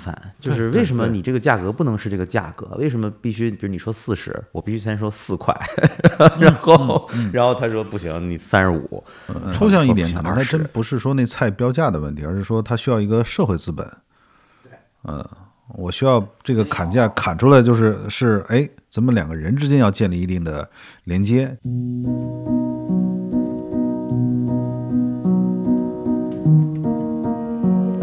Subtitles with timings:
[0.00, 2.66] 烦，就是为什么你这个价格不能是这个价格？
[2.78, 5.54] 为什么必须，比如你说四十，我必须先说四块，
[6.40, 13.86] 然后 然后他说不行，你三十五，呃抽象一点，可能还真不是说那菜标价的问题，而是说它需要一个社会资本。
[15.04, 15.24] 嗯，
[15.74, 20.68] 我需要这个砍价砍出来，就是是哎，咱们两个人之间要建立一定的
[21.04, 21.56] 连接。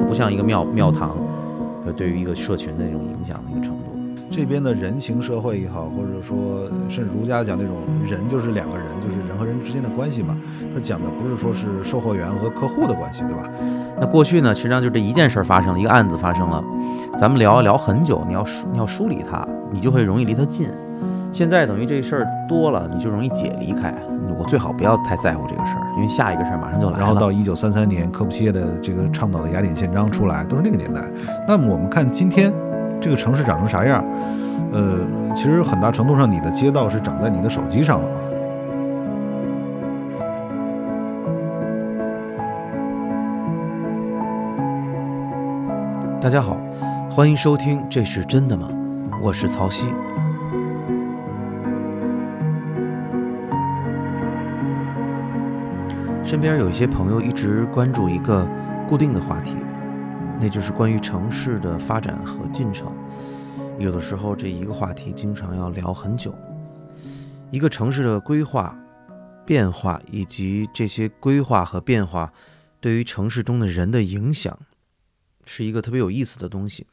[0.07, 1.15] 不像一个庙庙堂，
[1.87, 3.95] 呃，对于一个社群的那种影响的一个程度。
[4.29, 10.37] 这边的人情社会也好，或者说甚至儒家讲那种人就是两个人，就是人和人之间的关系嘛。
[10.75, 13.49] 他讲的不是说是售货员和客户的关系，对吧？
[13.97, 16.61] 那过去呢，实际上就这一件事儿发生了，一个案子发生了，
[17.17, 20.69] 咱们聊聊很久，你要梳你要梳理它，你就会容易离它近。
[21.31, 23.93] 现在等于这事儿多了，你就容易解离开。
[24.39, 26.99] 我最好不要太在乎这个事儿，因为下一个事儿马上就来了。
[26.99, 31.01] 然后到一九三三年，科布西耶的这个倡导的雅典宪章出来，都是那个年代。
[31.47, 32.51] 那么我们看今天
[32.99, 34.03] 这个城市长成啥样？
[34.71, 34.99] 呃，
[35.35, 38.09] 其实很大程度上，你的街道是长在你的手机上了。
[46.19, 46.57] 大家好，
[47.09, 48.67] 欢迎收听《这是真的吗》？
[49.21, 49.85] 我是曹曦。
[56.27, 58.45] 身边有一些朋友一直关注一个
[58.85, 59.55] 固定的话题，
[60.41, 62.91] 那就是关于城市的发展和进程。
[63.79, 66.35] 有的时候，这一个话题经常要聊很久。
[67.49, 68.77] 一个城市的规划、
[69.45, 72.33] 变化，以及这些规划和变化
[72.81, 74.59] 对于城市中的人的影响。
[75.45, 76.87] 是一个特别有意思的东西。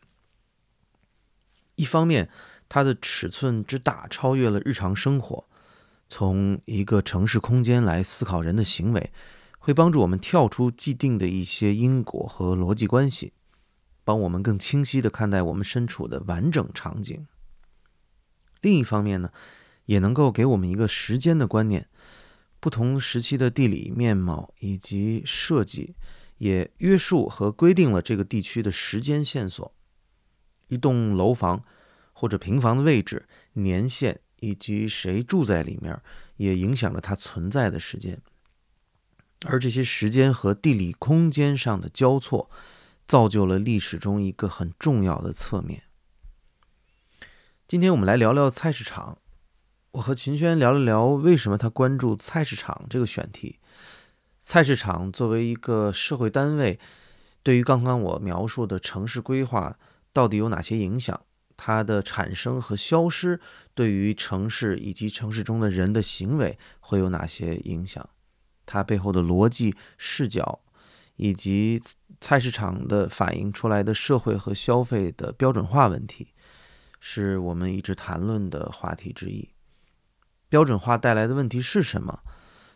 [1.74, 2.28] 一方面，
[2.68, 5.42] 它的尺寸之大超越了日常生活，
[6.08, 9.12] 从一个城市空间来思考人的行为，
[9.58, 13.32] 会帮助我们跳出既定的一些因果和逻辑关系，
[14.04, 17.26] 帮我们更清晰地看待我们身处的完整场景。
[18.60, 19.30] 另一方面呢，
[19.86, 21.88] 也能够给我们一个时间的观念，
[22.60, 25.94] 不同时期的地理面貌以及设计。
[26.38, 29.72] 也约束和规定了这个地区的时间线索。
[30.66, 31.62] 一栋楼房
[32.12, 35.98] 或者平房的位置、年限以及谁住在里面，
[36.36, 38.20] 也影响了它存在的时间。
[39.46, 42.50] 而这些时间和地理空间上的交错，
[43.06, 45.84] 造就了历史中一个很重要的侧面。
[47.66, 49.18] 今天我们来聊聊菜市场。
[49.92, 53.60] 我和秦轩聊了聊为什么他关注菜市场这个选题。
[54.40, 56.78] 菜市场作为一个社会单位，
[57.42, 59.78] 对于刚刚我描述的城市规划
[60.12, 61.20] 到底有哪些影响？
[61.56, 63.40] 它的产生和消失
[63.74, 68.08] 对于城市以及城市中的人的行为会有哪些影响？
[68.66, 70.60] 它背后的逻辑视角，
[71.16, 71.80] 以及
[72.20, 76.28] 菜市场的反映出来的社会和消费的标准化问题，
[77.00, 79.50] 是我们一直谈论的话题之一。
[80.48, 82.20] 标准化带来的问题是什么？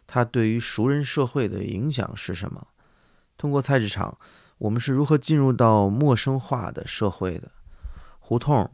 [0.07, 2.69] 它对于熟人社会的影响是什么？
[3.37, 4.19] 通过菜市场，
[4.59, 7.53] 我们是如何进入到陌生化的社会的？
[8.29, 8.69] 胡同、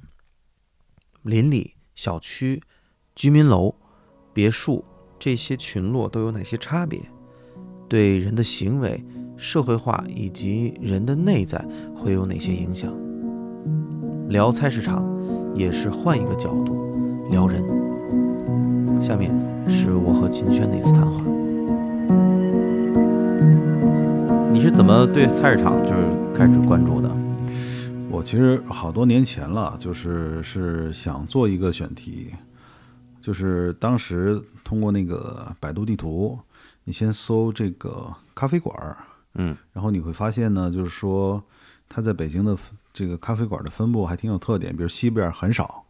[1.22, 2.60] 邻里、小区、
[3.14, 3.72] 居民楼、
[4.32, 4.84] 别墅
[5.16, 7.00] 这些群落都有哪些差别？
[7.88, 9.04] 对人的行为、
[9.36, 12.92] 社会化以及人的内在会有哪些影响？
[14.28, 15.08] 聊菜市场
[15.54, 16.74] 也是换一个角度
[17.30, 17.62] 聊人。
[19.00, 19.30] 下面
[19.70, 21.24] 是我和秦轩的一次谈话。
[24.52, 27.08] 你是怎么对菜市场就是开始关注的？
[28.24, 32.34] 我其实好多年前了，就是是想做一个选题，
[33.20, 36.38] 就是当时通过那个百度地图，
[36.84, 38.96] 你先搜这个咖啡馆儿，
[39.34, 41.44] 嗯，然后你会发现呢，就是说
[41.86, 42.56] 它在北京的
[42.94, 45.84] 这个咖啡馆的分布还挺有特点，比如西边很少，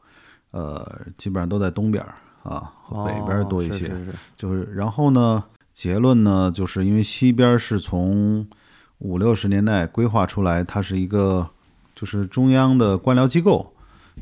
[0.51, 3.87] 呃，基本上都在东边儿啊，和北边多一些。
[3.87, 8.45] 哦是是是就是然后呢，结论呢，就是因为西边是从
[8.99, 11.49] 五六十年代规划出来，它是一个
[11.95, 13.73] 就是中央的官僚机构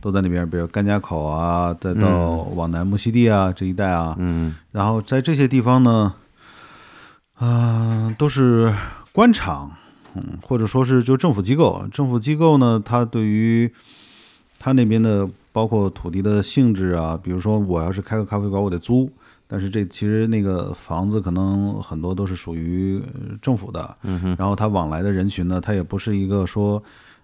[0.00, 4.54] 都在那边，比如甘家口啊，再到往南木樨地啊这一带啊，嗯。
[4.70, 6.14] 然后在这些地方呢，
[7.40, 8.72] 嗯、都是
[9.12, 9.70] 官场，
[10.14, 11.84] 嗯，或者说是就政府机构。
[11.92, 13.70] 政府机构呢，它对于
[14.58, 19.10] 它那边的包括土地的性质啊，比如说我要是开个咖啡馆，我得租，
[19.46, 26.82] 但是这其实那个房子可能很多都是属于呃政府的，嗯哼，然后它往来的人群呢，它也不是一个说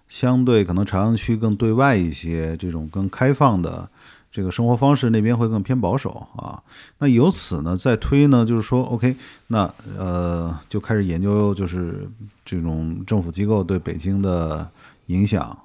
[0.09, 3.87] 相对可能朝阳区更对外一些这种更开放的
[4.31, 6.61] 这个生活方式，那边会更偏保守啊。
[6.97, 9.15] 那由此呢，再推呢，就是说，OK，
[9.47, 12.09] 那呃就开始研究就是
[12.43, 14.69] 这种政府机构对北京的
[15.07, 15.57] 影响，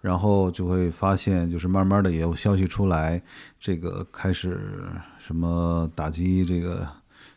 [0.00, 3.20] 然后就会发现，就是慢慢的也有消息出来，
[3.58, 4.58] 这个开始
[5.18, 6.86] 什么打击这个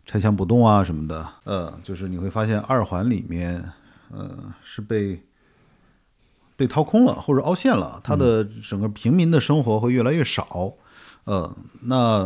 [0.05, 3.63] 拆墙不动啊什么的，呃，就是你会发现二环里面，
[4.11, 5.21] 呃，是被
[6.63, 10.73] 被掏空了或者凹陷了，它的整个平民的生活会越来越少，
[11.25, 12.25] 呃，那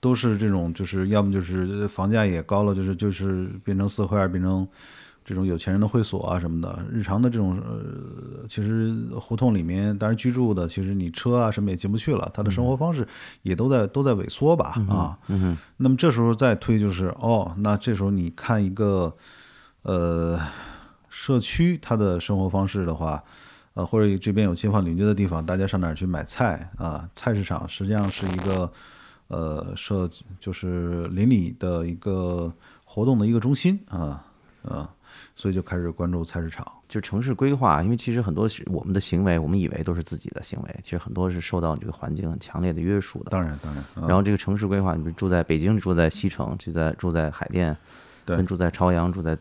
[0.00, 4.66] 都是这种，就是要么就是房价也高了，就是就是变成四合院，变成。
[5.26, 13.08] 这种有钱人的会所啊什么的，日常的这种呃，其实胡同里面，当然居住的，其实你车啊什么也进不去了，他的生活方式
[13.40, 15.16] 也都在都在萎缩吧啊。
[15.28, 19.16] 嗯那么这时候再推就是哦，那这时候你看一个
[19.84, 20.38] 呃
[21.14, 23.22] 社区它的生活方式的话，
[23.74, 27.08] 呃或者这边有街坊邻居的地方，大家上哪儿去买菜啊？
[27.14, 28.70] 菜市场实际上是一个
[29.28, 32.52] 呃社就是邻里的一个
[32.84, 34.26] 活动的一个中心啊
[34.64, 34.90] 啊。
[35.36, 43.30] 所以就开始关注菜市场，就城市规划，因为其实很多我们的行为，我们以为都是自己的行为，其实很多是受到这个环境很强烈的约束的。
[43.30, 43.84] 当然，当然。
[44.08, 47.76] 然后这个城市规划，你住在北京，住在西城，住在住在海淀，
[48.24, 49.38] 跟住在朝阳，住在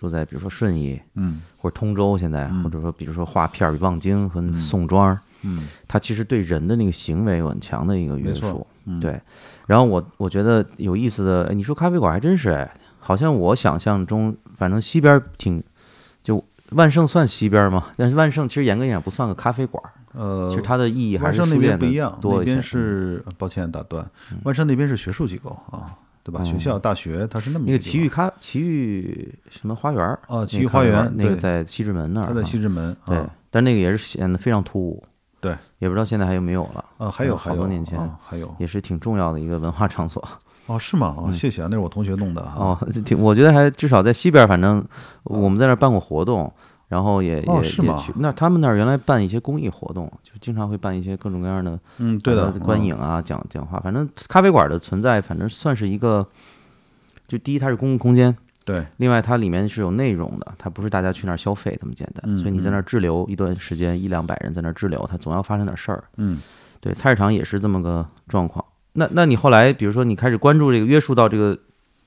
[0.00, 8.66] 住在比如说顺义，嗯，或者通州，现在或者说比如说画片儿望京和宋庄，嗯，它其实对人的那个行为有很强的一个约束。
[8.86, 9.20] 嗯，对。
[9.66, 12.72] 然后我我觉得有意思的，你说咖啡馆还真是哎。
[13.02, 15.62] 好像我想象中，反正西边挺，
[16.22, 17.86] 就万盛算西边吗？
[17.96, 19.82] 但是万盛其实严格讲不算个咖啡馆，
[20.12, 24.08] 呃，其实它的意义还是万盛那边不一样，那边是抱歉打断，
[24.44, 25.96] 万盛那边是学术机构啊，
[26.30, 26.44] 对吧？
[26.44, 30.46] 学校、大学，它是那么那个奇遇咖奇遇什么花园啊？
[30.46, 33.18] 奇遇花园那个在西直门那儿，它在西直门，对，
[33.50, 35.02] 但那个也是显得非常突兀，
[35.40, 37.10] 对，也不知道现在还有没有了啊？
[37.10, 40.22] 还有好多年前还有，也是挺重要的一个文化场所。
[40.66, 41.16] 哦，是吗？
[41.18, 44.84] 哦，谢谢啊，那是我同学弄的啊哦， 挺，我觉得还至少在西边，反正
[45.24, 46.52] 我们在那儿办过活动，
[46.90, 48.02] 然后也也是吗？
[48.16, 56.26] 那他们那儿原来办一些公益活动，就经常会办一些各种各样的，嗯，对的，观影啊，讲讲话，反正咖啡馆的存在，反正算是一个，
[57.28, 66.40] 就第一它是公共空间，对，另外它里面是有内容的，它不是大家去那儿消费这么简单，所以你在那儿滞留一段时间，一两百人在那儿滞留，它总要发生点事儿，嗯，
[66.80, 68.64] 对，菜市场也是这么个状况。
[68.94, 71.56] 那那你后来，比如说你开始关注这个约束到这个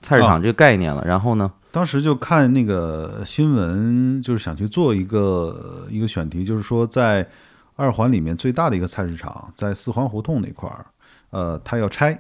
[0.03, 1.51] 菜市场这个概念了，然后呢？
[1.71, 7.27] 当时就看那个新闻，就是想去做一个一个选题，就是说在
[7.75, 10.85] 二环里面最大的一个菜市场，在四环胡同那块儿，
[11.31, 12.19] 呃，他要拆，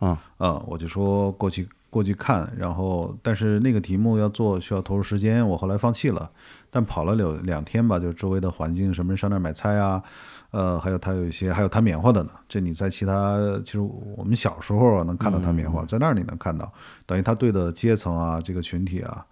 [0.00, 6.28] 啊啊，我就说过去过去看，然后但是那个题目要做需要投入时间，我后来放弃了。
[6.70, 10.02] 但跑了两两天吧，就周围的环境，什么人上那儿买菜啊？
[10.50, 12.30] 呃，还有他有一些，还有弹棉花的呢。
[12.48, 16.72] 这你在其他，其实我们小时候能看到弹棉花，在那儿你能看到，
[17.04, 19.26] 等于他对的阶层啊，这个群体啊，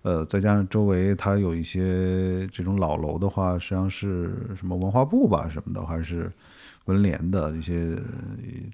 [0.00, 6.32] 呃，再加上周围他有一些这种老楼的话，实际上是什么文化部吧什么的，还是
[6.86, 7.94] 文联的一些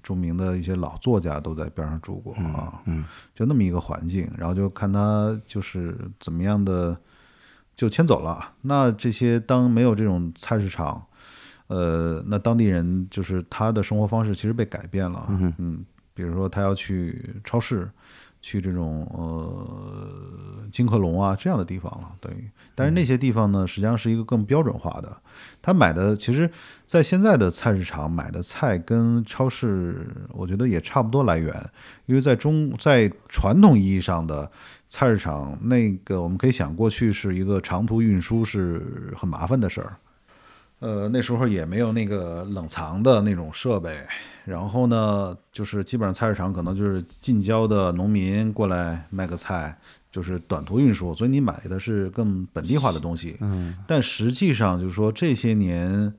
[0.01, 3.03] 著名的一些老作家都在边上住过啊，嗯，
[3.35, 6.97] 就那么一个环境，然后就看他就是怎么样的
[7.75, 8.53] 就迁走了。
[8.61, 11.05] 那这些当没有这种菜市场。
[11.69, 15.27] 呃，那当地人就是他的生活方式其实被改变了，
[15.59, 15.85] 嗯，
[16.15, 17.87] 比如说他要去超市，
[18.41, 25.15] 去这种呃金客隆啊这样的地方了，等于，但是那些地方呢，实际上是一个更标准化的，
[25.61, 26.49] 他买的其实，
[26.87, 31.53] 在现在的菜市场买的菜跟超市，我觉得也差不多来源，
[32.07, 34.49] 因为在中在传统意义上的
[34.87, 39.97] 菜市场，那个我们可以想过去是一个长途运输是很麻烦的事儿。
[40.79, 43.97] 呃，那时候也没有那个冷藏的那种设备，
[44.45, 49.77] 然后呢，就是基本上菜市场可能就是近郊的农民过来卖个菜，
[50.09, 53.35] 就是短途运输，所以你买的是更本地化的东西。
[53.41, 56.13] 嗯，但实际上就是说这些年，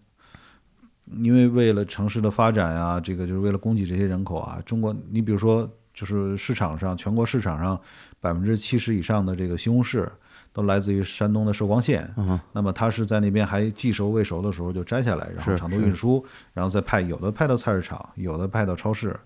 [1.23, 7.81] 因为为了城市的发展啊，这个就是为了供给这些人口啊，中国，你比如说就是市场上全国市场上
[8.21, 10.07] 百分之七十以上的这个西红柿。
[10.53, 12.09] 都来自于山东的寿光县，
[12.53, 19.19] 那么他是在那边还既熟未熟的时候就摘下来，然后长途运输，然后再派有的派到菜市场，有的派到超市。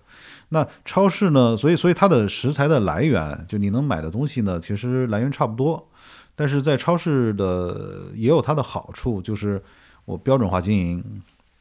[0.49, 1.57] 那超市呢？
[1.57, 5.83] 所以所以它的食材的来源，就你能买的东西呢，其实来源差不多。
[6.35, 9.59] 但是在超市的也有它的好处，就是
[10.05, 11.03] 我标准化经营，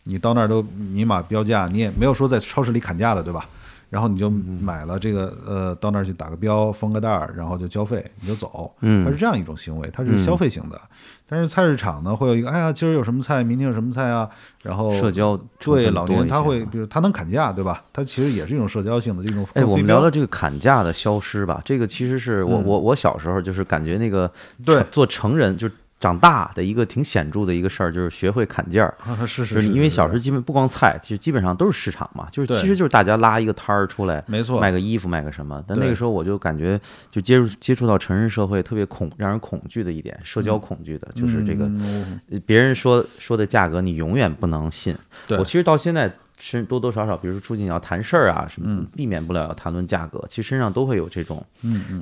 [0.04, 3.48] 你到那儿都明码标价，你也没有说在超市里砍价的，对吧？
[3.94, 8.74] 然后你就买了这个，呃，到那儿去打个标，封个袋儿，然后就交费，你就走。
[8.80, 10.80] 嗯，它是这样一种行为，它是消费型的。
[11.28, 14.28] 但是菜市场呢，会有一个，哎呀，今儿有什么菜，明天有什么菜啊？
[14.62, 17.84] 然后社交对老年他会，比如他能砍价，对吧？
[17.92, 19.46] 他其实也是一种社交性的这种。
[19.54, 21.62] 哎，我们聊聊这个砍价的消失吧。
[21.64, 24.28] 这个其实是我我我小时候就是感觉那个
[24.64, 25.70] 对做成人就
[26.00, 28.94] 长大的一个挺显著的一个事儿，就是学会砍价儿。
[29.06, 35.64] 啊是是就是因为小时候基本不光菜，其实基本上都是市场嘛，就是其实就是大家拉一个摊儿出来，没错，卖个衣服，卖个什么。
[35.66, 36.78] 但那个时候我就感觉，
[37.10, 41.64] 就接触接触到成人社会特别恐，让人恐惧的一点，社交恐惧的，就是这个
[42.44, 44.94] 别人说说的价格，你永远不能信。
[45.26, 51.42] 对我其实到现在身多多少少，比如说出去你要谈事儿啊什么，嗯避免不了要谈论价格，其实身上都会有这种，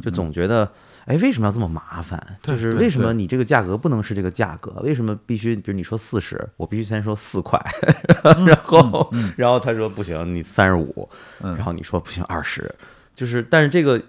[0.03, 0.69] 就总觉得。
[1.07, 2.39] 哎，为什么要这么麻烦？
[2.43, 4.71] 就是为什么你这个价格不能是这个价格？
[4.83, 7.61] 为什么必须，比如你说四十，我必须先说四块，
[8.47, 11.09] 然后，然后他说不行，你三十五，
[11.41, 12.73] 嗯然后你说不行二十，
[13.17, 14.01] 就是，但是这个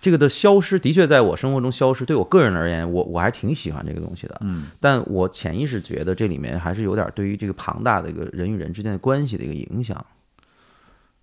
[0.00, 10.02] 这个的消失，的确在我生活中消失，对我个人而言，我我还挺喜欢这个东西的，嗯，但我潜意识觉得这里面还是有点对于这个庞大的一个人与人之间的关系的一个影响，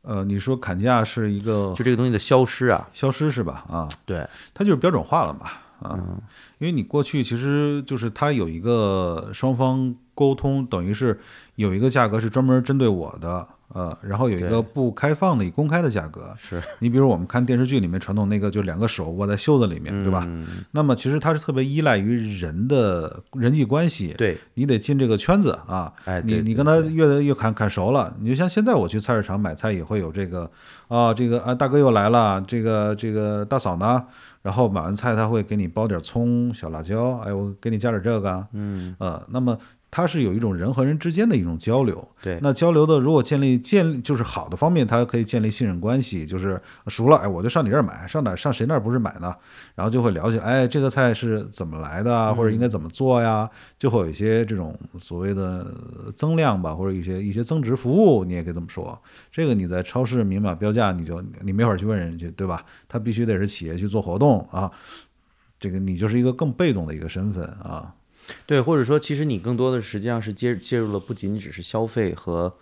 [0.07, 3.65] 呃，你说砍价是一个就这个东西的消失啊，消失是吧？
[3.69, 5.47] 啊，对，它就是标准化了嘛，
[5.81, 6.21] 啊，嗯
[6.59, 11.19] 因为你过去其实就是它有一个双方沟通，等于是
[11.55, 16.33] 有一个价格是专门针对我的，呃，然后有一个不开放的、以公开的价格。
[16.39, 20.23] 是，你比如我们看电视剧里面传统那个，就两个手握在袖子里面，对吧？
[20.25, 25.91] 嗯那么其实它是特别依赖于人的人际关系，对，你得进这个圈子啊。
[26.05, 30.49] 哎，你你跟他对越越砍砍熟了，你就像现在我去菜市场买菜也会有这个
[30.87, 34.03] 啊，这个啊大哥又来了，这个这个大嫂呢，
[34.41, 39.57] 然后买完菜他会给你包点葱、小辣椒，哎，我给你加点这个啊，嗯，呃，那么
[39.97, 42.07] 它是有一种人和人之间的一种交流。
[42.21, 49.35] 对，那交流的如果建立建立就是好的方面，它可以建立信任关系，就是熟了，哎，我就上你这儿买，上哪上谁那儿不是买呢？
[49.73, 53.49] 然后就会了解，哎，这个菜是怎么来的啊，或者应该怎么做呀？
[53.79, 55.65] 就会有一些这种所谓的
[56.13, 58.95] 增量吧，或者一些一些增值服务，你也可以这么说。
[59.31, 62.63] 这个你在超市明码标价，你就你没法去问人家，对吧？
[62.87, 64.71] 他必须得是企业去做活动啊，
[65.57, 67.95] 这个你就是一个更被动的一个身份啊。
[68.45, 72.53] 对，或者说，其实你更多的实际上是介介入了，不仅仅只是消费和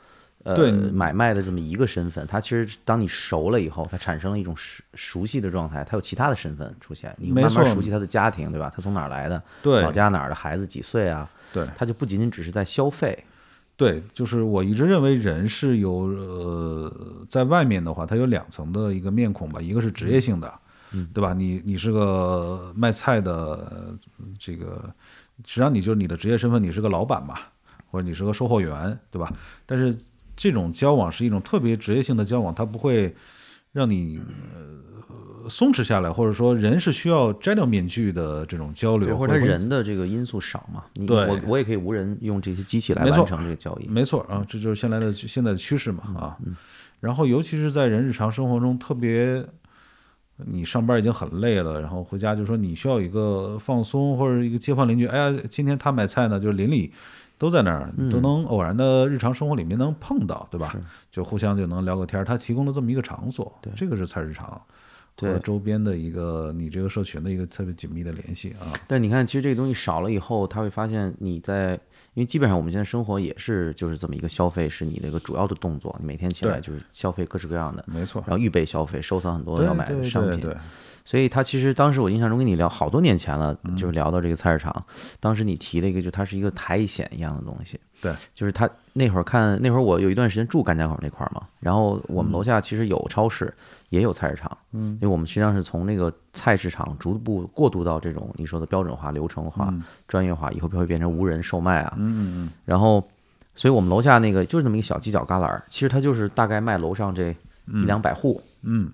[0.43, 8.71] 呃对买卖的这么一个身份，它其实当你熟了以后，它产生了一种熟熟悉的状态，它有其他的身份出现，你没慢慢熟悉他的家庭，对吧？
[8.75, 9.41] 他从哪儿来的？
[9.63, 11.29] 对老家哪儿的孩子几岁啊？
[11.53, 13.23] 对他就不仅仅只是在消费，
[13.77, 16.93] 对，就是我一直认为人是有呃，
[17.29, 20.53] 在外面的话，他有两层的一个面孔吧，一个是职业性的，
[20.95, 21.33] 嗯对吧？
[21.33, 23.33] 你你是个卖菜的，
[23.69, 23.97] 呃
[24.39, 24.93] 这个
[25.45, 27.35] 实际上你就是你的职业身份，你是个老板嘛，
[27.91, 29.31] 或者你是个售货员，对吧？
[29.65, 29.95] 但是
[30.35, 33.13] 这种交往是一种特别职业性的交往，它不会
[33.71, 34.19] 让你
[34.55, 40.83] 呃松弛下来，或者说人是需要摘掉面具的这种交流，或者他人的这个因素少嘛？
[40.93, 43.87] 你对我我也可以无人用这些机器来完成这个交易。
[43.87, 46.37] 没错啊，这就是现在的现在的趋势嘛啊。
[46.99, 49.45] 然后尤其是在人日常生活中，特别
[50.37, 56.91] 你上班已经很累了，然后回家就说你需要一个放松，或者一个街坊邻居，哎呀，今天他买菜呢，就是邻里
[57.37, 60.75] 都在那儿，都能偶然的日常生活里面能碰到，对吧？
[61.09, 64.61] 就互相就能聊个天儿，他提供了这么一个场所，这个是菜市场
[65.17, 68.73] 和周边的一个你这个社群的一个特别紧密的联系啊。
[68.87, 71.79] 但你看，其实这个东西少了以后，他会发现你在，
[72.15, 80.39] 因为基本上我们现在生活也是就是这么一个消费是你的一个主要的动作，你每天起来就是消费各式各样的，没错，然后预备消费，收藏很多要买的商品。
[80.39, 80.51] 对。
[80.51, 80.57] 对，
[81.03, 83.75] 所以他其实当时我印象中跟你聊好多年前了，嗯。
[83.75, 84.85] 就是聊到这个菜市场，
[85.19, 87.79] 当时你提了一个，就它是一个苔藓一样的东西。
[88.01, 93.53] 对，就是他那会儿看那会儿我有一段时间住甘家口那块儿嘛，然后我嗯们楼下其实有超市，
[93.89, 99.73] 也有菜市场，嗯，因为我们实际上是从那个菜市场逐步过渡到这种你说的标准化、流程化、
[100.07, 102.49] 专业化，以后会变成无人售卖啊，嗯嗯嗯。
[102.65, 103.07] 然后，
[103.53, 107.29] 所以我们楼下那个就是那么一个小犄角旮旯儿，其实它就是大概卖楼上这
[107.67, 108.91] 一两百户，嗯。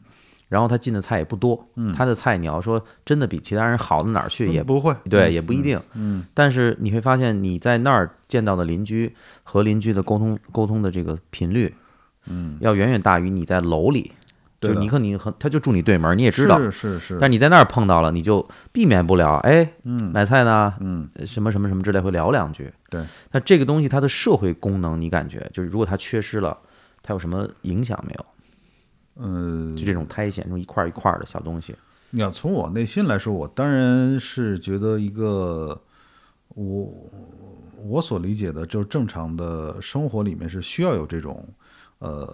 [0.50, 5.79] 然后他进的菜也不多，他的菜你要说真的比其他人好到哪儿去嗯，也不会，对，也不一定。
[5.93, 6.25] 嗯。
[6.33, 11.74] 但是你会发现你在那儿见到的邻居和邻居的沟通沟通的这个频率，
[12.25, 14.12] 嗯，要远远大于你在楼里。
[14.61, 14.81] 就对的。
[14.89, 20.11] 是你和他就住你对门，你也知道，是是是，但你在那儿碰到了，你就避免不了，哎，嗯。
[20.13, 21.09] 买菜呢，嗯。
[21.25, 22.71] 什么什么什么之类会聊两句。
[22.89, 26.57] 对，那这个东西它的社会功能，你感觉就是如果它缺失了，
[27.01, 28.25] 它有什么影响没有？
[29.17, 31.75] 嗯，就这种苔藓，这种一块儿一块儿的小东西。
[32.11, 35.79] 你要从我内心来说，我当然是觉得一个
[36.49, 37.09] 我
[37.83, 41.47] 我所理解的，就是正常的生活里面是需要有这种
[41.99, 42.27] 呃，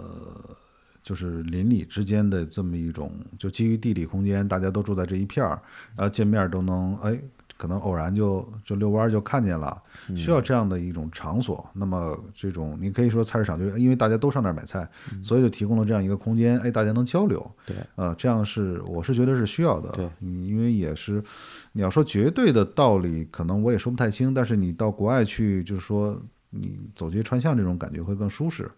[1.08, 5.58] 就是邻里之间的这么一种，就基于地理空间，大家都住在这一片儿，
[5.96, 7.18] 然后见面都能哎
[7.58, 11.66] 可能偶然就就遛弯儿就看见了，嗯需要这样的一种场所。
[11.74, 14.86] 那么这种你可以说菜市场就是因为大家都上那儿买菜，
[15.24, 17.40] 所以就提供了这样一个空间，哎，大家能交流。
[17.40, 19.90] 嗯对，呃，这样是我是觉得是需要的。
[19.92, 21.24] 对嗯，因为也是
[21.72, 24.34] 你要说绝对的道理，可能我也说不太清。
[24.34, 26.22] 但是你到国外去，就是说
[26.60, 28.70] 你走街串巷这种感觉会更舒适，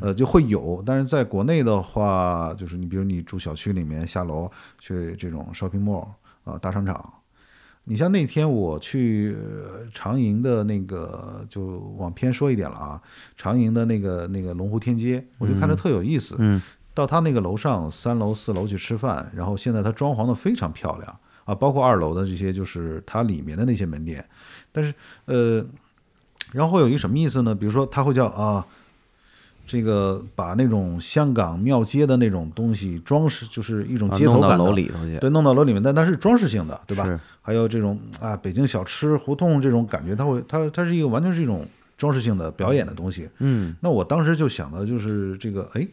[0.00, 0.82] 呃，就会有。
[0.84, 6.08] 但是在国内的话，就是你比如你住小区里面，下楼去这种 shopping mall
[6.44, 7.12] 啊、大商场。
[7.86, 13.02] 你像那天我去呃长营的那个，就往偏说一点了啊，
[13.36, 16.34] 长营的那个那个龙湖天街，我就看着特有意思。
[16.38, 16.62] 嗯，
[16.94, 24.26] 到他那个楼上三楼四楼去吃饭，然后现在他装潢的非常漂亮啊，包括二楼的这些就是它里面的那些门店，
[24.72, 24.94] 但是
[25.26, 25.62] 呃，
[26.52, 27.54] 然后会有一个什么意思呢？
[27.54, 28.64] 比如说他会叫啊。
[29.66, 37.18] 这个把那种香港庙街的那种东西装饰，就是一种街头感的，楼里头去，对，弄到楼里面，但它是装饰性的，对吧？
[37.40, 43.26] 还有这种啊，北京小吃胡同这种感觉，它会，它它是一个完全是一种装饰性的表演的东西。
[43.38, 45.88] 嗯，那我当时就想的就是这个，哎，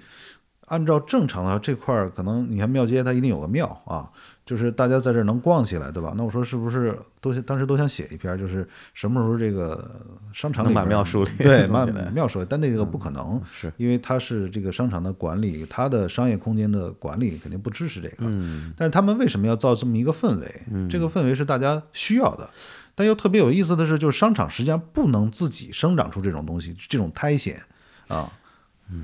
[0.71, 4.09] 按照正常的话这块儿，可能你看庙街它一定有个庙啊，
[4.45, 6.13] 就是大家在这儿能逛起来，对吧？
[6.15, 9.91] 那我说是不是都当时都想写一篇，就是什么时候这个
[10.31, 18.15] 商场里能把庙树立 对，把弄起来庙树立，但那个不可能，是，因为它是这个商场的管理，它的商业空间的管理肯定不支持这个。
[18.19, 20.87] 嗯，但是他们为什么要造这么一个氛围？
[20.89, 22.49] 这个氛围是大家需要的，
[22.95, 27.53] 但又特别有意思的是，就是商场实际上不能自己生长出这种东西，这种苔藓
[28.07, 28.31] 啊，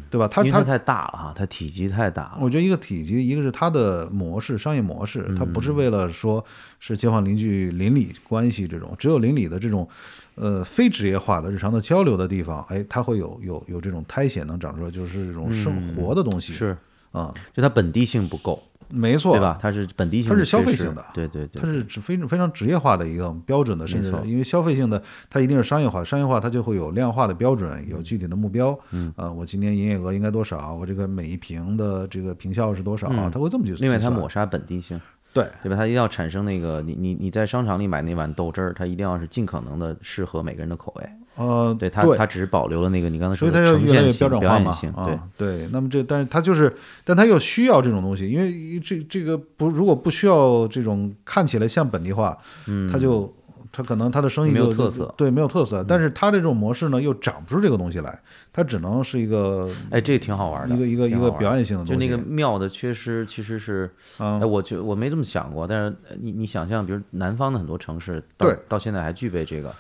[0.09, 0.27] 对吧？
[0.27, 6.43] 它它太大了哈，它体积太大了，我觉得一个体积，一个是它的模式，商业模式，它不是为了说
[6.79, 9.87] 是街坊邻居邻里关系这种，只有邻里的这种，
[10.35, 16.77] 呃，非职业化的日常的交流的地方，哎，它会有有有这种苔藓能长出来，就是这种生活的东西，是，
[17.11, 19.57] 啊，就它本地性不够，没错，对吧？
[19.61, 28.77] 它是本地性，它是消费性的对对对，它是非常非常职业化的一个标准的，甚至因为消费性的，它一定是商业化，商业化它就会有量化的标准，有具体的目标。
[28.91, 30.73] 嗯，呃，我今年营业额应该多少？
[30.73, 33.07] 我这个每一瓶的这个平效是多少？
[33.29, 33.73] 它会这么去。
[33.73, 34.99] 嗯另外，它抹杀本地性，
[35.33, 35.75] 对对吧？
[35.75, 41.09] 它一定要产生那个，你你你在商场里买那碗豆汁儿，它一定要是尽可能的适合每个人的口味。
[41.37, 45.67] 呃对它，对它只是保留了那个你刚才所以说的它要越来越呈现性、标准化嘛啊，对。
[45.71, 53.31] 那么这，但是它就是，但它又需要这种东西，因为这这个不，如果不需要这种看起来像本地化，嗯，它就
[53.71, 55.83] 它可能它的生意没有特色嗯对，没有特色。
[55.87, 58.19] 但是它这种模式呢，又长不出这个东西来，
[58.51, 61.99] 它只能是一个哎，这个挺好玩的，一个一个一个表演性的东西。
[61.99, 69.71] 就那个庙的缺失，其实是，嗯哎，我觉我没这么想过，但是呃你你想象，比如南方的很多城市，到对到现在还具备这个，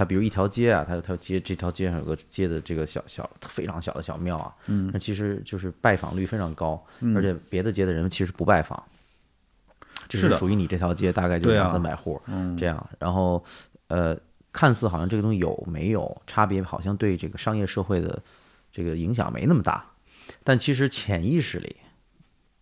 [0.00, 8.82] 它比如一条街啊，它有它街这条街上有个街的这个小小非常小的小庙啊，嗯，那其实就是拜访率非常高，嗯而且别的街的人其实不拜访，
[10.08, 13.44] 只是的属于你这条街大概就两三百户，嗯，这样，然后
[13.88, 14.16] 呃，
[14.52, 18.22] 看似好像这个东西有没有差别，好像对这个商业社会的
[18.72, 19.84] 这个影响没那么大，
[20.42, 21.76] 但其实潜意识里。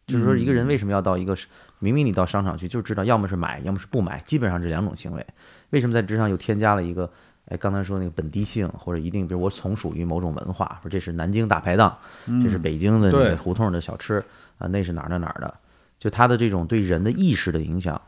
[0.08, 1.36] 就是说，一个人为什么要到一个
[1.80, 5.26] 明明你到商场去，就知道要么是买，要么是不买，基本上这两种行为。
[5.68, 7.12] 为什么在这上又添加了一个？
[7.48, 11.96] 哎，刚才说那个本地性，或者一定，比如我从属于某种文化，说这是南京大排档，
[12.42, 14.22] 这是北京的那对个胡同的小吃
[14.58, 15.54] 啊，那是哪儿哪儿哪儿的，
[15.98, 18.00] 就它的这种对人的意识的影响，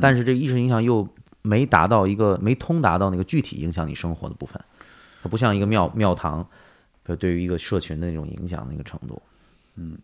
[0.00, 1.08] 但是这个意识影响又
[1.42, 4.60] 没达到一个没通达到那个具体影响你生活的部分，
[5.22, 6.44] 它不像一个庙庙堂，
[7.06, 9.22] 就对于一个社群的那种影响那个程度。
[9.76, 9.96] 嗯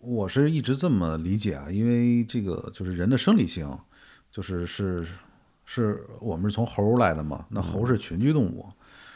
[0.00, 3.78] 我是一直这么理解啊，因为这个就是人的生理性，
[4.30, 5.06] 就是是
[5.72, 8.66] 是我们是从猴儿来的嘛，那猴是群居动物，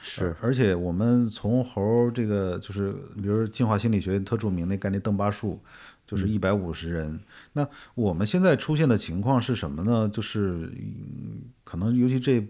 [0.05, 5.61] 是，而且我们从猴儿这个就是，比如进化心理学特著名那概念邓巴数，
[6.07, 7.19] 就是一百五十人。
[7.55, 10.09] 那我们现在出现的情况是什么呢？
[10.12, 12.47] 就是嗯可能尤其这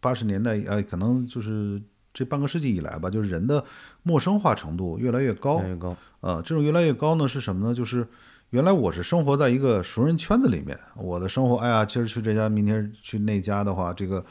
[0.00, 1.80] 八十年代，呃，可能就是
[2.12, 3.64] 这半个世纪以来吧，就是人的
[4.02, 5.62] 陌生化程度越来越高越。
[5.62, 5.96] 来越高。
[6.20, 7.74] 呃，这种越来越高呢是什么呢？
[7.74, 8.06] 就是
[8.50, 14.24] 原来我是生活在一个熟人圈子里面，我的生活，哎呀，今儿去这家，明天去那家的话，这个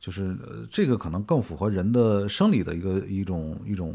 [0.00, 3.94] 就是呃，这个可能更符合人的生理的一个一种一种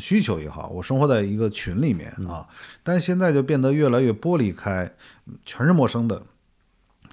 [0.00, 0.68] 需求也好。
[0.70, 2.44] 我生活在一个群里面啊，
[2.82, 4.92] 但现在就变得越来越剥离开，
[5.44, 6.20] 全是陌生的，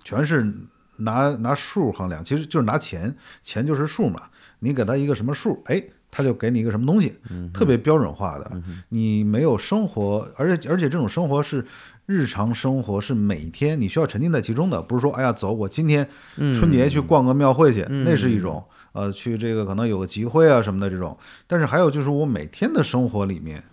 [0.04, 0.52] 全是
[0.98, 4.24] 拿拿数衡量，其实就是拿钱，钱就是数嘛。
[4.58, 7.14] 你给他一个什么数，哎，他就给你一个什么东西，
[7.54, 8.52] 特别标准化的。
[8.90, 11.66] 你没有生活，而且而且这种生活是
[12.06, 16.08] 日常生活，是每天你需要沉浸在其中的，不是说哎呀走，我今天
[16.54, 18.64] 春节去逛个庙会去，那是一种。
[18.94, 23.64] 呃，去这个可能有个集会啊什么的这种，但是还有就是我每天的生活里面，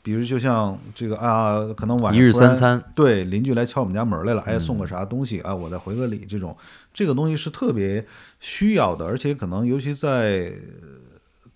[0.00, 4.80] 比如就像这个啊，可能晚上一日三餐，对邻居来敲我们家门来了，哎，送嗯。
[4.80, 6.56] 个啥东西啊，我再回个礼，这种。
[6.94, 8.06] 这个东西是特别
[8.40, 10.88] 需要的，而且可能尤其在呃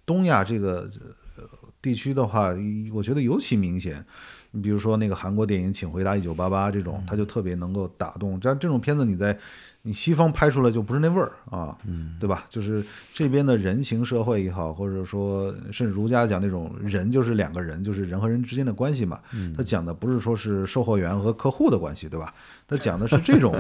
[0.09, 0.91] 东亚这个
[1.37, 1.45] 呃
[1.83, 2.55] 地区的话，
[2.95, 4.03] 我觉得尤其明显。
[4.53, 8.41] 你比如说那个韩国电影《请回答一九八八》这嗯种，它就特别能够打动。
[8.43, 9.39] 但这种片子你在
[9.83, 12.47] 你西方拍出来就不是那味儿啊，嗯，对吧？
[12.49, 19.21] 就是这边的人情社会也好，或者说甚至儒家讲那种人就是两个人，就是人和人之间的关系嘛。
[19.35, 22.33] 嗯他讲的不是说是售货员和客户的关系，对吧？
[22.67, 23.55] 他讲的是这种，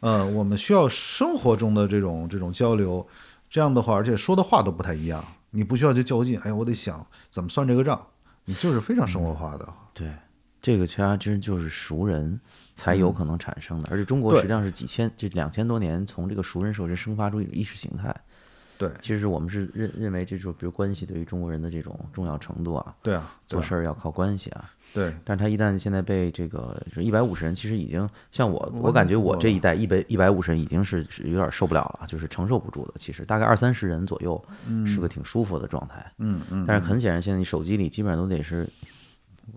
[0.00, 3.06] 呃，我们需要生活中的这种这种交流。
[3.48, 6.38] 这样的话，而且说的话都不太一样，你不需要去较劲。
[6.40, 8.06] 哎，我得想怎么算这个账，
[8.44, 9.72] 你就是非常生活化的。
[9.92, 10.12] 对，
[10.60, 12.38] 这个其实还真就是熟人
[12.74, 18.14] 才有可能产生的，而且中国实际上是几千这两千多年从这个熟人社会生发出一种意识形态。
[18.76, 24.68] 对其实我们是认认为这种比如关系对于中国人的这种重要程度啊，对啊，对做啊事儿要靠关系啊。
[24.94, 32.94] 对，但是他一旦现在被这个一百五十人，其实已经像我，我我感觉我这一代一百一百五十人已经是是有点受不了了，就是承受不住的。
[32.96, 34.40] 其实大概二三十人左右
[34.86, 36.64] 是个挺舒服的状态，嗯嗯。
[36.64, 38.70] 但是很显然，现在你手机里基本上都得是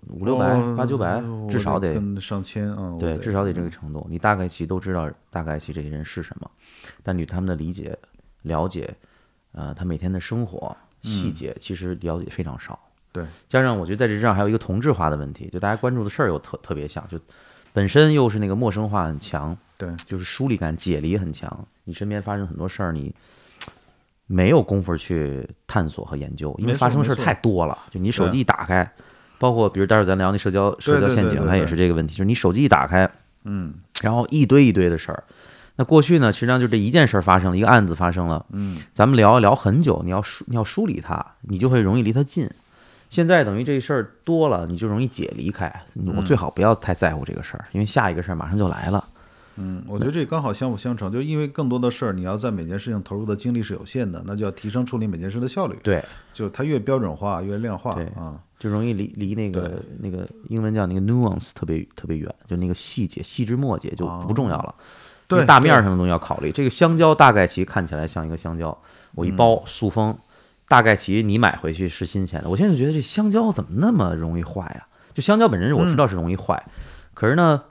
[0.08, 4.04] 五六百、哦八九百，至少得上千啊，对，至少得这个程度。
[4.10, 6.50] 你大概其都知道大概其这些人是什么，
[7.04, 7.96] 但对他们的理解、
[8.42, 8.92] 了解，
[9.52, 12.76] 呃，他每天的生活细节其实了解非常少。
[13.12, 17.18] 对，加上我觉得在这之上还有一个同质化的问题，就大家关注的事儿又特特别像，就
[17.72, 21.66] 本身又是那个陌生化很强，对，就是疏离感、解离很强。
[21.84, 23.14] 你身边发生很多事儿，你
[24.26, 27.78] 没有功夫去探索和研究，因为发生的事儿太多了。
[27.90, 28.90] 就你手机一打开，
[29.38, 33.10] 包括比如待会儿咱聊那社交社交陷阱，它也是这个问题，就是你手机一打开，
[33.44, 35.24] 嗯然后一堆一堆的事儿。
[35.76, 42.50] 那过去呢，实际上就这一件事儿发生了，一个案子发生了，嗯，咱们聊聊很久，你要梳你要梳理它，你就会容易离它近。
[43.10, 45.72] 现在等于这事儿多了，你就容易解离开。
[46.16, 49.04] 我最好不要太在乎这个事儿，因为下一个事儿马上就来了。
[49.60, 58.38] 嗯，我觉得这刚好相辅相成，就是因为更多的事儿，你要在每件事情投入的精力是有限的，那就要提升处理每件事的效率。，对，就它越标准化，越量化对啊。
[58.58, 64.74] 就容易离离那个那个英文叫那个 nuance 特别特别远，就那个细节细枝末节就不重要了。
[65.28, 66.50] 对对大面上的东西要考虑。
[66.50, 68.76] 这个香蕉大概其看起来像一个香蕉，
[69.14, 70.16] 我一嗯包塑封，
[70.68, 72.48] 大概其你买回去是新鲜的。
[72.48, 76.62] 我现在就觉得这香蕉怎么那么容易坏呀、就香蕉本身我知道是容易坏，
[77.14, 77.62] 可是呢。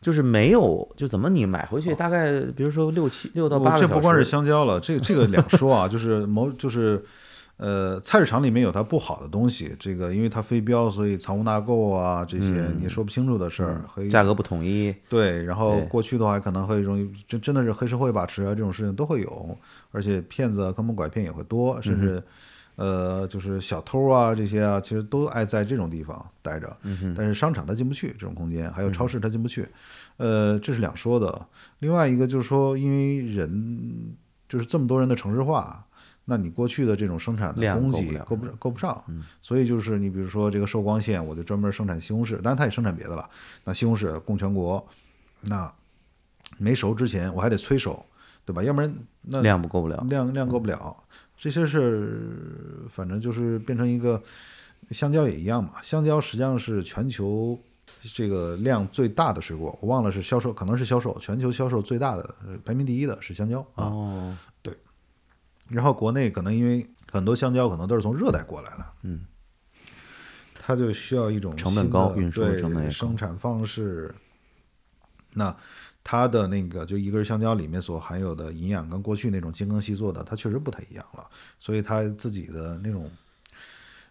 [0.00, 7.00] 就是没有，就怎么你买回去大概，比如说六七六到八个小时，这不光是香蕉了，这这个两说啊， 就是某就是。
[7.64, 19.56] 呃，菜市场里面有它不好的东西，这个因为它非标，所以藏污纳垢啊，这些嗯你也说不清楚的事儿，和价格不统一，对，然后过去的话可能会容易真真的是黑社会把持啊，这种事情都会有，
[19.92, 22.20] 而且骗子啊坑蒙拐骗也会多，甚至、
[22.74, 26.76] 呃就是小偷啊这些啊，其实都爱在这种地方待着。
[27.16, 29.68] 但是商场它进不去这种空间，还有超市它进不去，
[30.16, 31.46] 呃，这是两说的。
[31.78, 34.16] 另外一个就是说，因为人
[34.48, 35.86] 就是这么多人的城市化。
[36.24, 39.02] 那你过去的这种生产的供给够不了够不上，
[39.40, 43.28] 所以就是你比如说这个寿光县，我就专门生产西红柿，当然它也生产别的了。
[43.64, 44.86] 那西红柿供全国，
[45.40, 45.72] 那
[46.58, 48.04] 没熟之前我还得催熟，
[48.44, 48.62] 对吧？
[48.62, 50.04] 要不然那量不够不了。
[50.08, 50.96] 量量够不了。
[51.36, 54.22] 这些是反正就是变成一个
[54.92, 55.82] 香蕉也一样嘛。
[55.82, 57.58] 香蕉实际上是全球
[58.00, 63.86] 这个量最大的水果，我忘了是销售，可能是销售全球销售最大的，呃排名第一的是香蕉啊。
[63.86, 64.36] 哦，
[65.72, 69.24] 然后国内可能因为很多香蕉可能都是从热带过来的，嗯，
[70.54, 74.14] 它就需要一种成本高运输成本生产方式。
[75.34, 75.56] 那
[76.04, 81.26] 它的那个就一根香蕉里面所含有的营养跟过去那种精耕细作的，它确实不太一样了，
[81.58, 83.10] 所以它自己的那种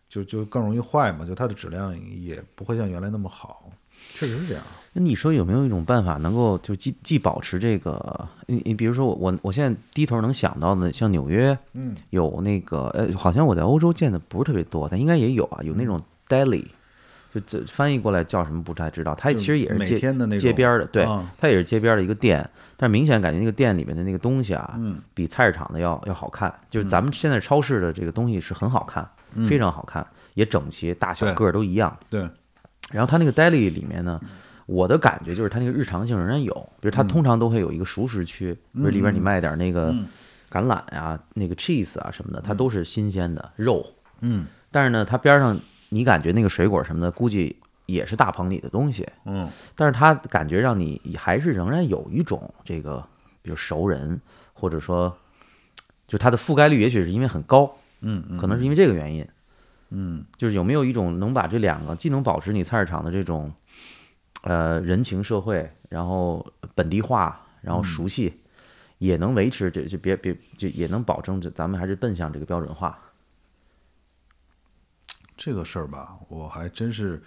[0.10, 3.71] 就就更容易坏嘛，就它的质量也不会像原来那么好，
[4.15, 4.63] 确实是这样。
[4.94, 8.28] 那你说有没有一种办法能够就既既保持这个？
[8.48, 16.66] 你你比如说我我我现在低头能想到的，像纽约嗯，有那个呃，好像我在欧洲见的不是特别多，但应该也有啊，有那种 deli，
[17.34, 26.54] 就这翻译过来叫什么不太知道，它其实也是街天的那街边儿的，对啊，它也是街边儿的一个店，但明显感觉那个店里面的那个东西啊，嗯比菜市场的要要好看。
[26.70, 29.10] 就是咱们现在超市的这个东西是很好看，
[29.48, 31.98] 非常好看，也整齐，大小个儿都一样。
[32.10, 32.28] 对，
[32.92, 34.20] 然后它那个 deli 里面呢，
[34.72, 40.08] 我的感觉就是它那个日常性仍然有，比如它通常都会有一个熟食区，比如里边你卖点那个嗯。
[40.50, 43.86] 橄榄啊、那个 cheese 啊什么的，它都是新鲜的肉。
[44.20, 44.46] 嗯。
[44.70, 47.56] 但是呢，它边上你感觉那个水果什么的，估计
[47.86, 49.50] 也是大棚里的东西，嗯。
[49.76, 53.02] 但是它感觉让你还是仍然有一种这个，
[53.42, 54.20] 比如熟人，
[54.54, 55.16] 或者说，
[56.08, 59.26] 就它的覆盖率也许是因为很高，嗯嗯，可能是因为这个原因。
[59.90, 63.52] 嗯，就是有没有一种能把这两个既能保持你菜市场的这种
[64.42, 68.42] 呃人情社会，然后本地化，然后熟悉，
[68.98, 73.00] 也能维持这这别别就也能保证这咱们还是奔向这个标准化。
[75.38, 77.20] 这个事儿吧，我还真是，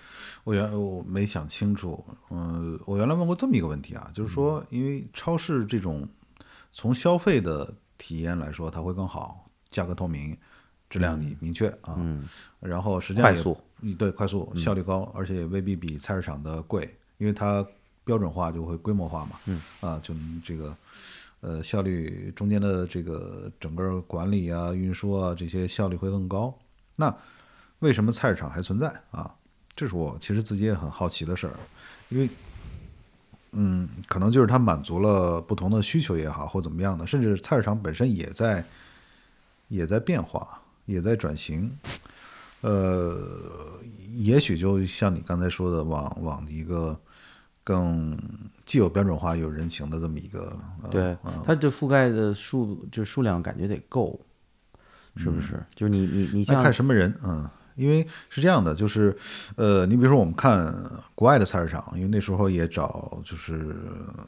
[0.44, 2.05] 我原我没想清楚。
[2.31, 6.09] 嗯，我原来问过这么一个问题啊，就是说，因为超市这种
[6.70, 10.37] 从消费的体验来说，它会更好，价格透明，
[10.88, 12.29] 质量你明确啊，嗯，
[12.61, 17.66] 然后实际上也快速，嗯对，快速，效率高，而且也未必比菜市场的贵，因为它
[18.05, 20.77] 标准化就会规模化嘛，嗯，啊，就这个，
[21.40, 26.53] 呃，效率中间的这个整个管理啊、运输啊这些效率会更高。
[26.96, 27.14] 那
[27.81, 29.35] 为什么菜市场还存在啊？
[29.77, 31.55] 这是我其实自己也很好奇的事儿，
[32.09, 32.29] 因为，
[33.53, 38.64] 嗯，可能就是它满足了不同的需求也好，或怎么样的，甚至菜市场本身也在
[39.66, 41.77] 也在变化，也在转型。
[42.61, 43.81] 呃，
[44.12, 46.98] 也许就像你刚才说的，往往一个
[47.64, 48.16] 更
[48.66, 54.20] 既有标准化又有人情的这么一个，呃、对，它这覆盖的数就数量感觉得够，
[55.16, 55.61] 是不是？
[55.74, 59.16] 就是你你你看什么人，嗯，因为是这样的，就是，
[59.57, 60.74] 呃，你比如说我们看
[61.14, 64.27] 国外的菜市场，因为那时候也找，就是呃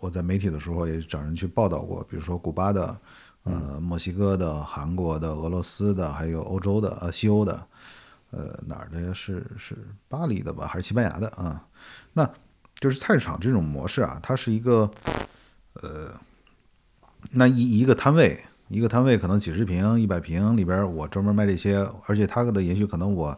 [0.00, 2.98] 我在媒体的时候也找人去报道过，比如说古巴的、
[3.42, 7.66] 呃墨西哥的、韩国的、俄罗斯的，还有欧洲的、呃西欧的，
[8.30, 9.12] 呃哪儿的呀？
[9.12, 9.76] 是是
[10.08, 11.66] 巴黎的吧，还是西班牙的啊？
[12.12, 12.30] 那
[12.80, 14.88] 就是菜市场这种模式啊，它是一个，
[15.74, 16.14] 呃，
[17.32, 23.36] 那一一个摊位，一个摊位可能几十平、一百平里边，我专门卖这些，而且它的也许可能我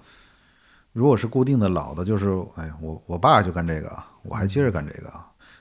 [0.92, 3.90] 如果是固定的老的，就是哎，我我爸就干这个，
[4.22, 5.12] 我还接着干这个，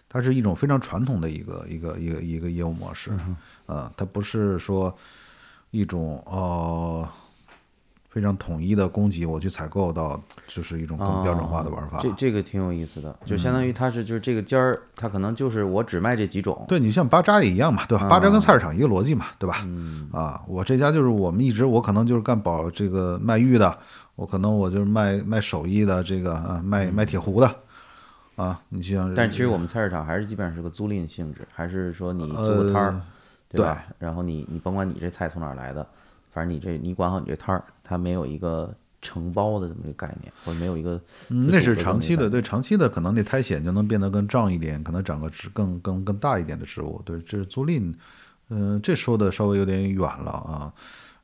[0.09, 3.11] 它是一种非常传统的一个一个一个一个业务模式，
[3.65, 4.93] 啊，它不是说
[5.71, 7.07] 一种哦。
[8.09, 11.99] 非常统一的供给，我去采购到，就是一种更标准化的玩法。
[12.01, 18.07] 这这个挺有意思的，就相当于它是就是这个尖儿，它可能就是我只卖这几种，对你像巴扎也一样嘛，对吧？
[18.09, 19.61] 巴扎跟菜市场一个逻辑嘛，对吧？
[19.63, 23.77] 嗯啊，我这家就是我们一直我可能就是干保这个卖玉的，
[24.15, 27.55] 我可能我就是卖卖手艺的，这个啊卖卖铁壶的，
[28.35, 33.01] 啊，你像但其实我们菜市场还是基本上是个租赁性质，还是说你租个摊儿，呃
[33.49, 33.83] 对吧？
[33.97, 35.85] 然后你你甭管你这菜从哪儿来的，
[36.31, 47.01] 反正你这你管好你这摊儿，它没有一个承包的这么一个概念，或者没有一个嗯那是长期的，对长期的可能那苔藓就能变得更壮一点，可能长个植更更更大一点的植物。
[47.05, 47.93] 对，这是租赁，
[48.49, 50.73] 嗯、这说的稍微有点远了啊。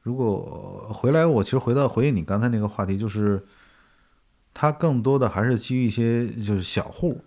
[0.02, 3.44] 如果回来，我其实回到回应你刚才那个话题，就是
[4.54, 7.20] 它更多的还是基于一些就是小户，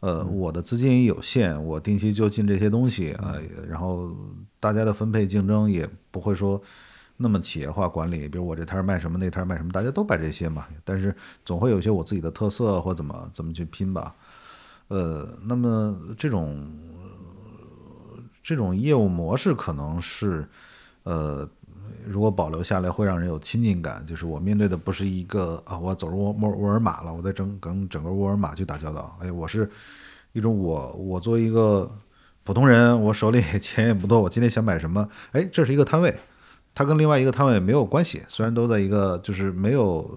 [0.00, 3.34] 呃，我的资金也有限，我定期就进这些东西啊、
[3.68, 4.14] 然后
[4.60, 6.60] 大家的分配竞争也不会说
[7.16, 14.14] 那么企业化管理，比如我这摊儿卖什么，那摊儿卖什么，大家都摆这些嘛，但是总会有一些我自己的特色或怎么怎么去拼吧。
[14.88, 16.70] 呃，那么这种
[18.42, 20.46] 这种业务模式可能是
[21.02, 21.48] 呃。
[22.04, 24.04] 如果保留下来，会让人有亲近感。
[24.06, 29.16] 就是我面对的不是一个啊，我走入沃沃沃尔玛了，我在整跟整个沃尔玛去打交道。
[29.20, 29.68] 哎，我是
[30.32, 31.90] 一种我我作为一个
[32.44, 35.08] 普通人，我手里 钱也不多，我今天想买什么？
[35.32, 36.16] 哎，这是一个摊位，
[36.76, 40.08] 它跟另外一个摊位没有关系，虽然都在一个，就是没有，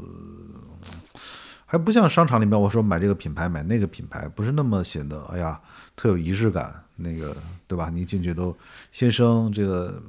[1.66, 5.58] 还不像商场里面我说买这个品牌买那个品牌，不是那么显得哎呀
[5.96, 7.34] 特有仪式感，那个
[7.66, 7.90] 对吧？
[7.90, 8.54] 你一进去都
[8.92, 10.04] 先生这个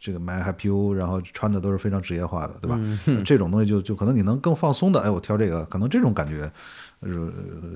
[0.00, 2.76] 这个买 HPU，然后穿的都是非常职业化的，对吧？
[3.24, 6.50] 这种东西就就可能你能更放松的，哎，我挑这个，可能这种感觉。
[7.04, 7.32] 呃，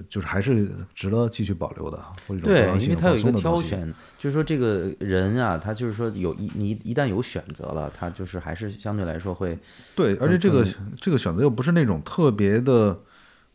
[0.08, 2.04] 就是还是值得继续保留的，
[2.42, 3.32] 对，因为它有一个。
[3.32, 9.58] 挑选，就是说这个人啊，他就是说有一你一旦有选择了，他就是还是相对来说会
[9.94, 10.64] 对，而且这个
[11.00, 12.98] 这个选择又不是那种特别的，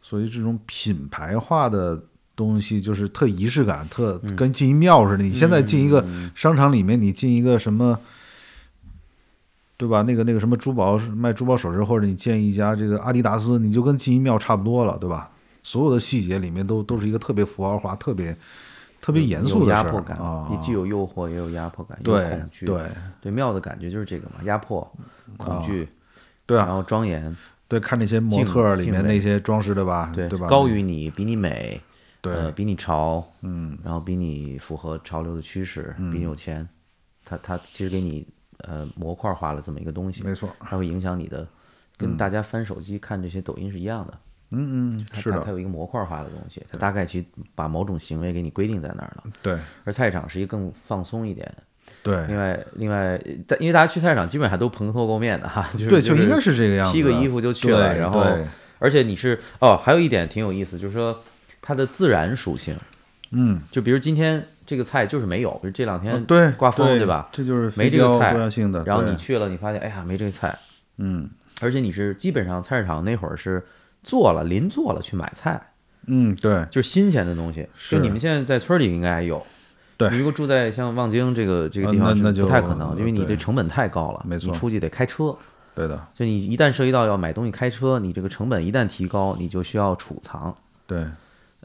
[0.01, 2.03] 所以这种品牌化的
[2.35, 5.23] 东西，就是特仪式感，特跟进一庙似的。
[5.23, 6.05] 你现在进一个
[6.35, 7.97] 商场里面，你进一个什么，
[9.77, 10.01] 对吧？
[10.01, 15.31] 那个那个什么珠宝卖珠宝首饰，或者你建一家这个阿迪达斯，你就跟进一庙差不多了，对吧？
[15.63, 18.35] 所有的细节里面都都是一个特别符号化、特别
[18.99, 20.57] 特别严肃的事儿压迫感，啊也。
[20.59, 22.83] 既有诱惑也有压迫感，有对恐惧，对
[23.21, 24.89] 对妙的感觉就是这个嘛，压迫、
[25.37, 25.87] 恐惧，
[26.45, 27.35] 对啊然，后庄严，
[27.67, 30.11] 对，看那些模特里面那些装饰，对吧？
[30.13, 30.47] 对对吧？
[30.47, 31.79] 高于你，比你美，
[32.21, 36.67] 对呃，比你潮，嗯，然后比你符合潮流的趋势，比你有钱，
[37.23, 38.27] 他他其实给你
[38.59, 41.47] 呃模块化了这么一个东西，没错，它会影响你的，
[41.97, 44.19] 跟大家翻手机看这些抖音是一样的，
[44.51, 49.23] 嗯嗯，是的，它有一个模块化的东西，它大概其把某种行为给你规定在那儿了。
[49.41, 51.49] 对，而菜市场是一个更放松一点，
[52.03, 52.25] 对。
[52.27, 58.23] 另外，另外，但因为大家去菜市场基本上都蓬头垢面的哈，就是对，就应该是这个样子，披个衣服就去了，然后
[58.79, 61.17] 而且你是哦，还有一点挺有意思，就是说
[61.61, 62.75] 它的自然属性，
[63.31, 67.29] 嗯，就比如今天这个菜就是没有，比如这两天哦对刮风对对吧？
[67.31, 70.59] 这就是没这个菜性的，然后你去了，你发现哎呀没这个菜，
[70.97, 71.29] 嗯。
[71.63, 73.63] 而且你是基本上菜市场那会儿是
[74.03, 75.61] 做了临做了去买菜，
[76.07, 76.65] 嗯对。
[76.71, 77.67] 就是新鲜的东西。
[77.75, 77.97] 是。
[77.97, 79.45] 就你们现在在村里应该还有。
[79.97, 80.09] 对。
[80.09, 84.51] 你如果住在像望京这个这个啊地方那那就不太可能，因为你这成本太高了，没错。
[84.51, 85.35] 你出去得开车。
[85.73, 86.07] 对的。
[86.13, 90.55] 就你一旦涉及到要买东西开车，你这个成本一旦提高，你就需要储藏。
[90.85, 91.05] 对。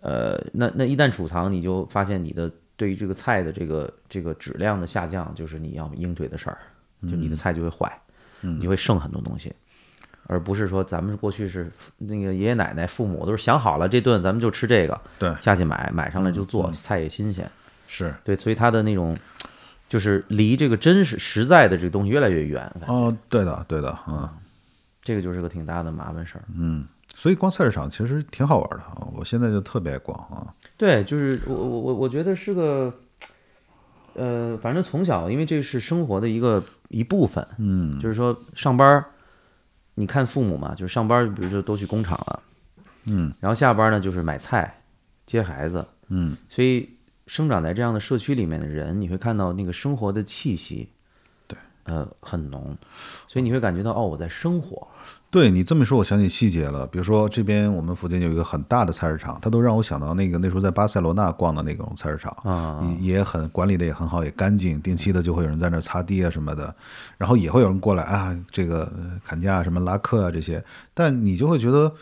[0.03, 6.59] 呃，那那一旦储藏，你就发现你的对于这个菜的这个这个质量的下降，就是你要应对的事儿，
[7.03, 7.90] 就你的菜就会坏，
[8.42, 9.53] 你就会剩很多东西，
[10.27, 17.51] 而不是说咱们过去是那个爷爷奶奶、父母都是想好了这顿咱们就吃这个，对下去买买上来就做，菜也新鲜，
[17.87, 18.15] 是。
[18.25, 19.17] 对，所以它的那种
[19.89, 24.29] 就是离这个真实实在的这个东西越来越远，哦，对的对的，嗯。
[25.03, 26.43] 这个就是个挺大的麻烦事儿。
[26.53, 26.85] 嗯，
[27.15, 32.93] 所以逛菜市场其实挺好玩的啊，我现在就特别爱逛啊，对，就是我我我我觉得是个，
[34.15, 37.97] 呃，反正从小因为这是生活的一个一部分，嗯。
[38.01, 39.05] 就是说上班儿，
[39.96, 42.42] 你看父母嘛，就是上班，比如说都去工厂了，
[43.06, 43.35] 嗯。
[43.40, 44.82] 然后下班呢就是买菜、
[45.26, 46.37] 接孩子，嗯。
[46.48, 46.88] 所以
[47.26, 50.88] 生长在这样的社区里面的人，你会看到那个生活的气息，
[51.48, 52.76] 对，呃，很浓，
[53.26, 54.87] 所以你会感觉到哦，我在生活，
[55.37, 56.87] 对你这么说，我想起细节了。
[56.87, 66.75] 比如说这边我们附近有一个很大的菜市场，它都让我想到那个那时候在巴塞罗那逛的那种菜市场啊也也很管理的也很好，也干净，定期的就会有人在那儿擦地啊什么的，
[67.18, 71.92] 然后也会有人过来啊，这个呃砍价啊什么拉客啊这些，但你就会觉得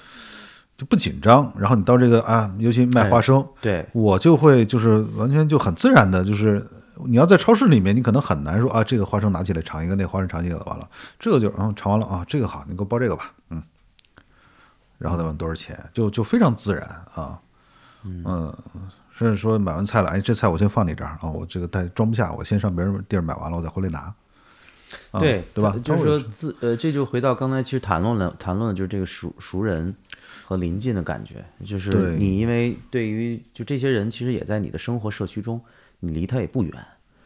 [0.79, 1.53] 就不紧张。
[1.59, 6.65] 然后你到这个啊，尤其卖花生，对，我就会就是完全就很自然的，就是
[7.07, 13.63] 你要在超市里面，你可能很难说啊，这个花生拿起来尝一个，那个花生尝一个，完了，这个就然后尝完了啊，这个好，你给我包这个吧，嗯，
[14.99, 16.83] 然后再问多少钱，就就非常自然
[17.15, 17.41] 啊，
[18.05, 18.53] 嗯，
[19.13, 24.15] 甚至说买完菜了，哎，这菜我先放你这儿啊，我这个袋装不下，我先上别人地儿买完了，我再回来拿，
[25.11, 25.75] 啊、对对吧？
[25.83, 29.95] 就是说自呃，这就回到刚才其实谈论了谈论的就是这个熟熟人
[30.45, 35.61] 和邻近的感觉，就是你因为对于就这些人其实也在你的生活社区中，
[36.07, 36.73] 你离他也不远，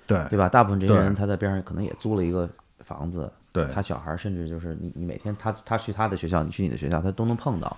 [0.06, 0.48] 对对吧？
[0.48, 2.48] 大部分这些人他在边上可能也租了一个
[2.80, 7.76] 房子，对他小孩儿甚至就是你你每天他他去他的学校，你去你的学校，他都能碰到。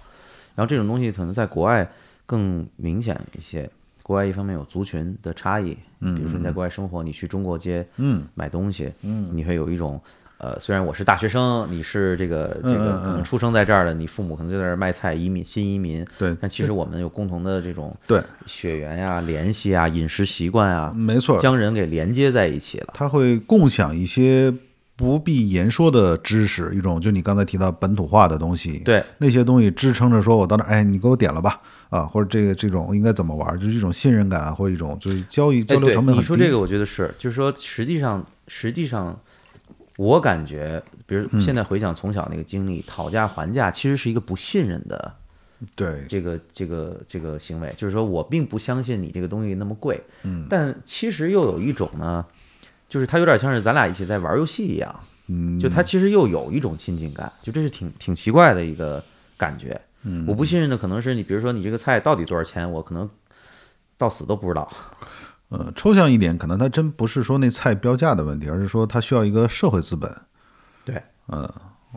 [0.54, 1.90] 然后这种东西可能在国外
[2.26, 3.68] 更明显一些。
[4.02, 10.00] 国外一方面有族群的差异，嗯，比如说你在国外生活，你去中国街，嗯，买东西，嗯，你会有一种，
[10.42, 22.86] 呃，虽然我是大学生，你是这个这个可能出生在这儿的，你父母可能就在这儿卖菜，移民新移民，对但其实我们有共同的这种对，血缘呀、联系啊、饮食习惯啊，没错，将人给连接在一起了。
[22.94, 24.50] 他会共享一些
[24.96, 36.20] 不必言说的知识，一种就你刚才提到本土化的东西，对，那些东西支撑着说我到那儿，哎，你给我点了吧，啊，或者这个这种应该怎么玩，就是一种信任感啊，或者一种就是交易交流成本很低。
[36.20, 39.20] 你说这个，我觉得是，就是说，实际上，实际上，
[40.00, 41.38] 我感觉，比如嗯。
[41.38, 45.14] 现在回想从小那个经历，讨价还价其实是一个不信任的
[45.76, 46.06] 对。
[46.08, 52.24] 这个这个这个行为，就是说我并不相信你这个东西那么贵，嗯，但其实又有一种呢，
[52.88, 59.04] 就是它有点像是咱俩一起在玩游戏一样，嗯，就它其实又有一种亲近感，就这是挺挺奇怪的一个
[59.36, 59.78] 感觉。
[60.04, 63.06] 嗯，我不信任的可能是你，比如说你这个菜到底多少钱，我可能
[63.98, 64.66] 到死都不知道。
[65.50, 70.10] 呃，抽象一点，可能它真不是说那菜标价的问题，而是说它需要一个社会资本。
[70.84, 71.48] 对，嗯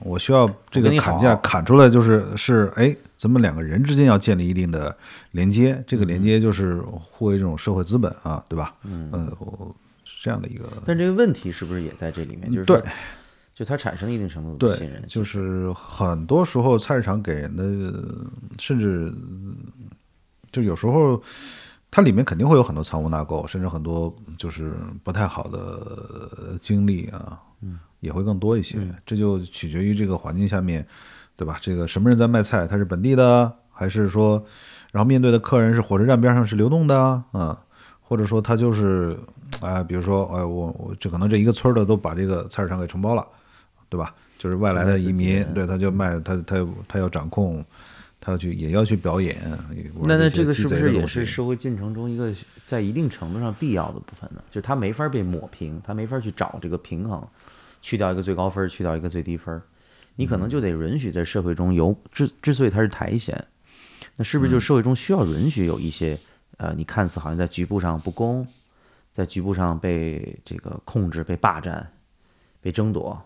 [0.03, 4.95] 我需要这个砍价砍出来，就是是哎，咱们两个人之间要建立一定的
[5.33, 8.73] 连接，这个连接就是互为这种社会资本啊，对吧？
[8.83, 9.37] 嗯，呃，
[10.19, 12.51] 这样的一个但这个问题是不是也在这里面？
[12.51, 12.81] 就是对，
[13.53, 17.63] 就它产生了一定程度的不信任。，就是很多时候菜市场给人的，
[18.57, 19.13] 甚至
[20.51, 21.21] 就有时候
[21.95, 27.39] 它里面肯定会有很多藏污纳垢，甚至很多就是不太好的经历啊，
[27.99, 28.79] 也会更多一些。
[29.05, 30.83] 这就取决于这个环境下面，
[31.35, 31.55] 对吧？
[31.61, 34.43] 这个什么人在卖菜，他是本地的，还是说，
[34.91, 37.23] 然后面对的客人是火车站边上是流动的啊？
[37.33, 37.55] 嗯
[38.05, 39.15] 或者说他就是，
[39.61, 43.23] 哎、比如说，哎，我我这可能这一个村儿的都把这个菜市场给承包了，
[43.87, 44.13] 对吧？
[44.39, 47.63] 就是外来的移民，对，他就卖，他他他要掌控，
[48.25, 49.35] 他要去也要去表演。
[50.03, 52.33] 那那这个是不是也是社会进程中一个
[52.65, 54.41] 在一定程度上必要的部分呢？
[54.49, 57.21] 就是它没法被抹平，他没法去找这个平衡，
[57.81, 59.61] 去掉一个最高分儿，去掉一个最低分儿，
[60.15, 63.45] 你可能就得允许在社会中有之之所以它是苔藓，
[64.15, 66.17] 那是不是就社会中需要允许有一些
[66.55, 68.47] 呃，你看似好像在局部上不公，
[69.11, 71.91] 在局部上被这个控制、被霸占、
[72.61, 73.21] 被争夺。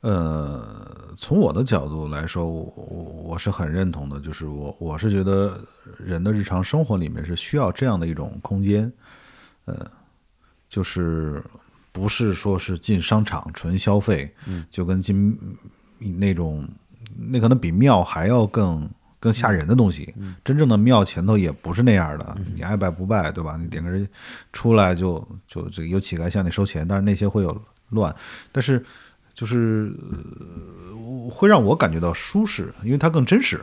[0.00, 5.60] 呃，从我的角度来说，我我我是很认同的，就是我我是觉得
[5.98, 8.92] 人的日常生活里面是需要这样的一种空间，
[9.64, 9.84] 呃，
[10.70, 11.42] 就是
[11.90, 15.36] 不是说是进商场纯消费，嗯，就跟进
[15.98, 16.68] 那种
[17.16, 18.88] 那可能比庙还要更
[19.18, 23.56] 更吓人的东西，真正的庙前头也不是那样的，你爱拜不拜，对吧？
[23.56, 24.08] 你点个人
[24.52, 28.14] 出来就就这个有乞丐向你收钱，但是那些会有乱，
[28.52, 28.80] 但是。
[29.38, 33.60] 就是呃会让我感觉到舒适，因为它更真实，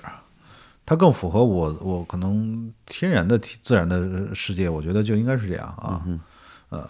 [0.85, 6.01] 它更符合我我可能天然的自然的世界，我觉得就应该是这样啊。
[6.07, 6.17] 嗯，
[6.69, 6.89] 呃，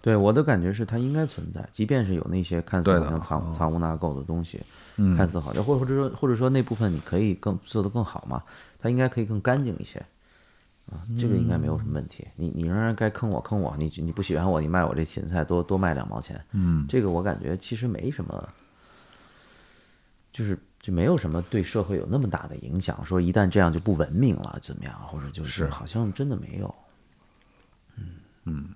[0.00, 4.60] 对我的感觉是它应该存在，即便是有那些看似像藏藏污纳垢的东西，
[4.96, 8.42] 嗯看似好像或或者说或者说那部分你可以更做得更好嘛，
[8.80, 10.04] 它应该可以更干净一些。
[10.90, 12.26] 啊，这个应该没有什么问题。
[12.36, 16.38] 你你仍然该坑我坑我，你你不喜欢我，你卖我这芹菜多多卖两毛钱。
[16.52, 18.48] 嗯，这个我感觉其实没什么，
[20.32, 23.02] 就是就没有什么对社会有那么大的影响。
[23.04, 26.74] 说一旦这样就不文明了，怎么样，或者就是是好像真的没有。
[27.96, 28.04] 嗯
[28.44, 28.68] 嗯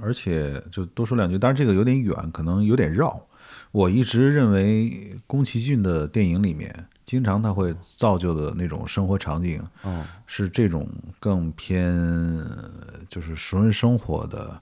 [0.00, 3.20] 而且就多说两句，当然这个有点远，可能有点绕。
[3.76, 6.74] 我一直认为宫崎骏的电影里面，
[7.04, 10.88] 经常他会造就的那种生活场景，哦，是这种
[11.20, 11.94] 更偏
[12.38, 12.70] 呃
[13.06, 14.58] 就是熟人生活的，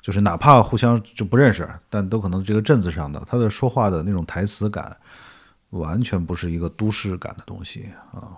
[0.00, 4.96] 就是哪怕互相就不认识，但都可能这个镇子上的他的说话的那种台词感，
[5.68, 8.32] 完全不是一个都市感的东西啊。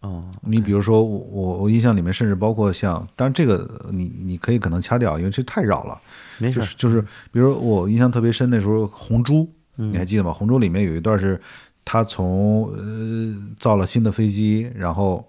[0.00, 6.00] 哦，你比如说我我我印象里面，甚至包括像，当然这个你你可以可能掐掉，因为这太绕了。
[6.38, 9.46] 没事就是就是，比如我印象特别深，那时候红猪，
[9.76, 10.32] 嗯你还记得吗？
[10.32, 11.38] 红猪里面有一段是
[11.84, 15.22] 他从呃造了新的飞机，然后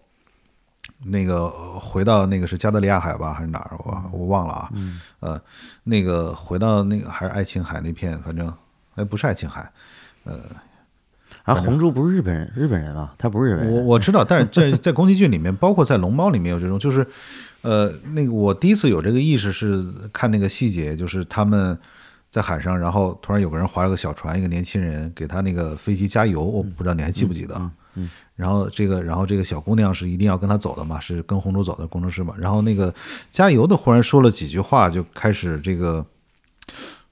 [1.04, 3.76] 那个呃回到那个是加德利亚海吧，还是哪儿？
[3.80, 4.70] 我我忘了啊。
[4.74, 5.42] 嗯呃，
[5.84, 8.48] 那个回到那个还是爱琴海那片，反正
[8.96, 9.70] 哎不是爱琴海，
[11.44, 13.74] 啊，红猪不是日本人，日本人啊，他不是日本人。
[13.74, 17.06] 我我知道，但是在在宫崎骏里面，包括在龙猫里面有这种，就是，
[17.62, 19.84] 呃，那个我第一次有这个意识是
[20.14, 21.78] 看那个细节，就是他们
[22.30, 27.56] 在海上，然后突然有个人划了个小船，一个年轻人给他那个飞机加油，我不知道你还记不记得？
[27.56, 32.34] 嗯嗯然后这个，然后这个小姑娘是一定要跟他走的嘛，是跟红猪走的工程师嘛。
[32.40, 32.92] 然后那个
[33.32, 36.04] 加油的忽然说了几句话，就开始这个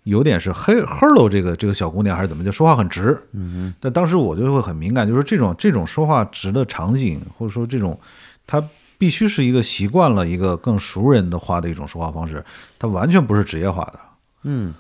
[0.04, 3.18] 有点是黑 hello 这个这个小姑娘还是怎么，就说话很直。
[3.34, 8.00] 嗯但当时我就会很敏感，就是这种这种说话直的场景，或者说这种，
[8.48, 8.64] 他
[8.98, 12.44] 必须是一个习惯了一个更熟人的话的一种说话方式，
[12.78, 14.00] 他完全不是职业化的，
[14.44, 14.74] 嗯，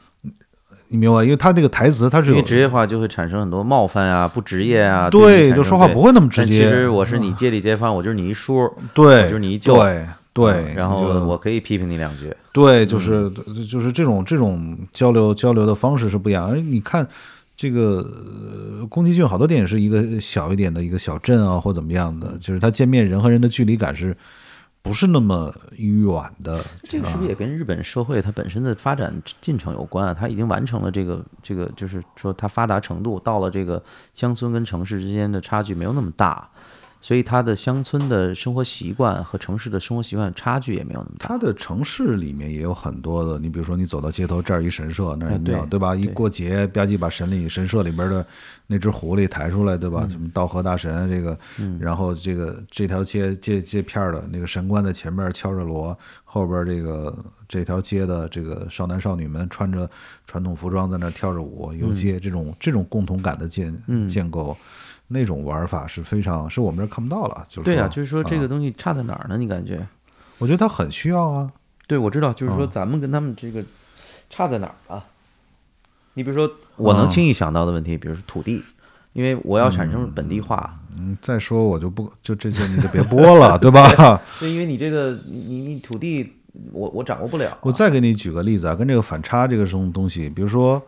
[0.87, 1.23] 你明白？
[1.23, 5.09] 因为他那个台词他是有因为职业化就会产生很多冒犯啊、不职业啊。
[5.09, 6.69] 对，就说话不会那么直接其。
[6.69, 10.07] 实我是你街里街坊，我就是你一叔，我对，就是你一舅，对
[10.45, 12.35] 对嗯，然后我可以批评你两句。
[12.51, 13.29] 对，就是
[13.69, 16.47] 就是这种这种交流交流的方式是不一样。
[16.47, 17.07] 而你看
[17.55, 18.09] 这个
[18.79, 24.15] 呃宫崎骏好多电影是一个小一点的一个小镇啊，或怎么样的，就是他见面人和人的距离感是
[24.81, 26.63] 不是那么远的？
[26.83, 30.13] 这个是不是也跟日本社会它本身的发展进程有关啊？
[30.17, 33.83] 它已经完成了这个这个，就是说它发达程度到了这个
[34.13, 36.49] 乡村跟城市之间的差距没有那么大，
[37.01, 41.27] 所以它的乡村的生活习惯和城市的生活习惯差距也没有那么大。
[41.27, 45.95] 它的城市里面也有很多的，你比如说你走到街头，这儿一神社，那儿一庙，对吧？
[45.95, 48.25] 一过节吧唧把神里神社里边的
[48.67, 50.07] 那只狐狸抬出来，对嗯吧？
[50.09, 51.37] 什么道和大神这个，
[51.79, 59.89] 然后这个这条街街街片儿的那个神官在前面敲着锣，后边这个这条街的这个少男少女们穿着
[60.27, 64.55] 传统服装在那儿跳着舞游街，这种这种共同感的建嗯建构。
[65.09, 69.37] 那种玩法是非常是我们这儿看不到了，就是对啊，就是说这个东西差在哪儿呢？
[69.37, 69.85] 你感觉？
[70.37, 71.51] 我觉得它很需要啊。
[71.87, 73.63] 对，我知道，就是说咱们跟他们这个
[74.29, 75.03] 差在哪儿啊？
[76.13, 78.63] 你比如说，我能轻易想到的问题，比如说土地，
[79.13, 84.21] 因为我要产生本地化，嗯，再说我就不就这些你就别播了， 对吧？
[84.39, 86.31] 对，因为你这个你你你土地，
[86.71, 87.57] 我我掌握不了啊。
[87.61, 90.81] 我再给你举个例子啊，跟这个反差这个什么东西，比如说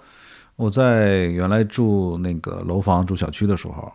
[0.56, 3.92] 我在原来住那个楼房住小区的时候，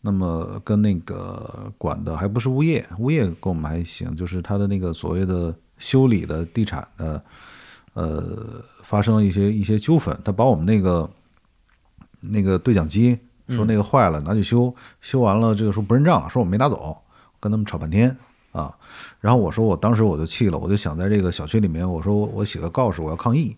[0.00, 7.20] 那么跟那个管的还不是物业，物业跟我们还行，就是他的那个所谓的修理的地产的，
[7.94, 11.10] 呃，发生了一些一些纠纷，他把我们那个
[12.20, 13.18] 那个对讲机
[13.48, 16.96] 说那个坏了，拿去修，修完了这个说不认账，说我没拿走，
[17.40, 18.16] 跟他们吵半天
[18.52, 18.72] 啊。
[19.20, 23.56] 然后我说我当时我就气了，我就想在这个小区里面，我说我我写个告示，我要抗议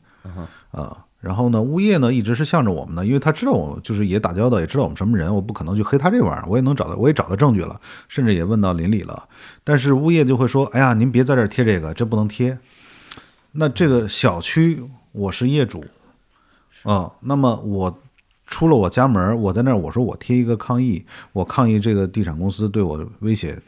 [0.71, 1.05] 啊。
[1.29, 9.29] 然后呢，物业呢一直是向着我们的，因为他知道我就是也打交道，也知道我们什么人，我不可能去黑他这玩意儿，我也能找到，我也找到证据了，甚至也问到邻里了。
[9.63, 12.59] 但是物业就会说：“哎呀，您别在这儿贴这个，这不能贴。”
[13.53, 15.85] 那这个小区我是业主
[16.85, 17.99] 啊，那么我
[18.47, 23.61] 出了我家门儿，我在那儿我说我贴一个抗议，我抗议这个地产公司对我威胁，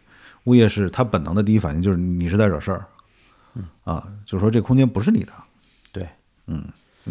[0.45, 2.87] 物业是他本能的第一反应就是你是在惹事儿，
[3.85, 5.33] 啊，就是说这空间不是你的，
[5.93, 6.09] 对，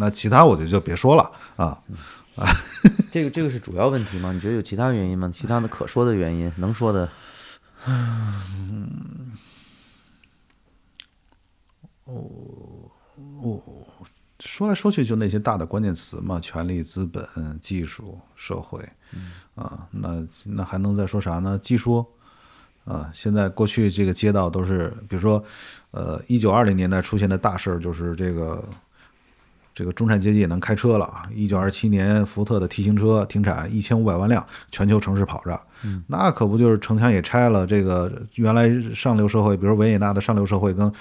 [0.00, 1.78] 那其他我就就别说了啊
[2.34, 2.48] 啊。
[3.12, 4.32] 这个这个是主要问题吗？
[4.32, 5.30] 你觉得有其他原因吗？
[5.32, 7.08] 其他的可说的原因，能说的？
[14.40, 17.22] 说来说去就那些大的关键词嘛，权力、资本、
[17.60, 18.80] 技术、社会，
[19.54, 21.58] 啊，那那还能再说啥呢？
[21.58, 22.04] 技术，
[22.84, 25.44] 啊，现在过去这个街道都是，比如说，
[25.90, 28.66] 呃，一九二零年代出现的大事儿就是这个，
[29.74, 31.10] 这个中产阶级也能开车了。
[31.34, 35.60] 一九二七年，福特的 T 型车停产，一千五百万辆，全球城市跑着，
[36.06, 40.92] 那可不就是城墙也拆了，这个原来上流社会，比如维也纳的上流社会跟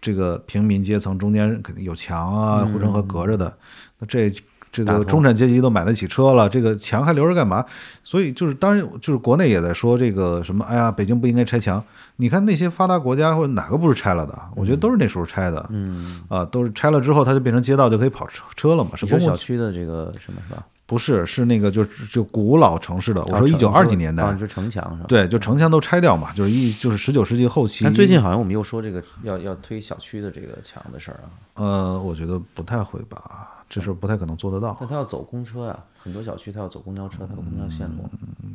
[0.00, 3.56] 这个平民阶层中间肯定有墙啊，护城河隔着的，
[3.98, 4.32] 那这
[4.72, 7.64] 这个中产阶级都买得起车了，这个墙还留着干嘛？
[8.04, 11.82] 所以就是当然就是国内也在说这个什么，哎呀，北京不应该拆墙。
[12.16, 14.38] 你看那些发达国家或者哪个不是拆了的？
[14.54, 20.64] 我觉得都是那时候拆的，嗯，啊，都是拆了之后它就变成街道就可以跑车车了嘛，是公共小区的这个什么是吧？
[20.86, 23.24] 不是是那个就就古老城市的。
[23.26, 25.06] 我啊说一九二几年代啊，就，城墙是吧？
[25.08, 27.84] 对，就城墙都拆掉嘛，就是一就是十九世纪后期。
[27.84, 34.76] 但最近好像我们又说这个要要推小区的这个墙的事儿啊，呃，我觉得不太会吧，这事儿不太可能做得到。
[34.78, 38.04] 但他要走公车呀，很多小区他要走公交车，他有公交线路。
[38.42, 38.50] 嗯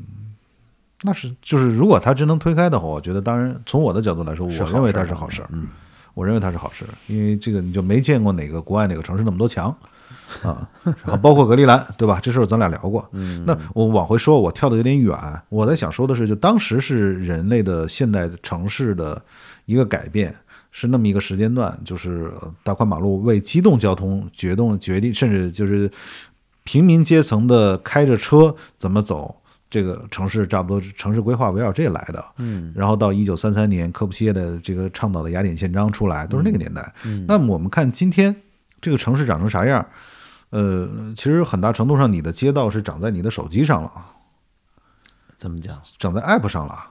[1.04, 5.50] 那是就是如果他真能推开的话，我觉得当然从我的角度来说，我认为它是好事儿。
[5.52, 5.68] 嗯，
[6.14, 9.76] 我认为它是好事，因为这个你就没见过哪个国外哪个城市那么多墙
[10.42, 12.18] 啊，然后包括格陵兰，对吧？
[12.24, 13.08] 这事儿咱俩聊过。
[13.12, 15.16] 嗯，那我往回说，我跳的有点远，
[15.50, 19.22] 我在想说的是，就当时是人类的现代城市的
[19.66, 20.34] 一个改变，
[20.78, 25.90] 是那么一个时间段，就是呃大宽马路为机动交通决动决定，甚至就是
[26.66, 29.34] 平民阶层的开着车怎么走。
[29.70, 36.94] 这个城市差不多城市规划围绕这来的，嗯，然后到一九三三年，科布西耶的这个倡导的雅典宪章出来，都是那个年代。
[37.06, 38.36] 嗯那么我们看今天
[38.82, 39.86] 这个城市长成啥样？
[40.50, 43.92] 呃，其实很大程度上，你的街道是长在你的手机上了，
[45.38, 45.78] 怎么讲？
[45.98, 46.86] 长在 App 上了。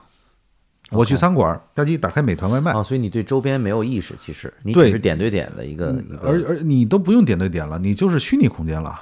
[0.91, 8.99] 我去餐馆，吧唧打开美团外卖，啊，所以你对周边没有意识，其实你对只是点对点的一个一个，而而你都不用点对点了，你就是虚拟空间了。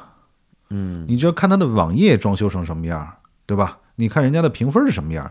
[0.69, 3.07] 嗯，你只要看它的网页装修成什么样，
[3.45, 3.77] 对吧？
[3.95, 5.29] 你看人家的评分是什么样，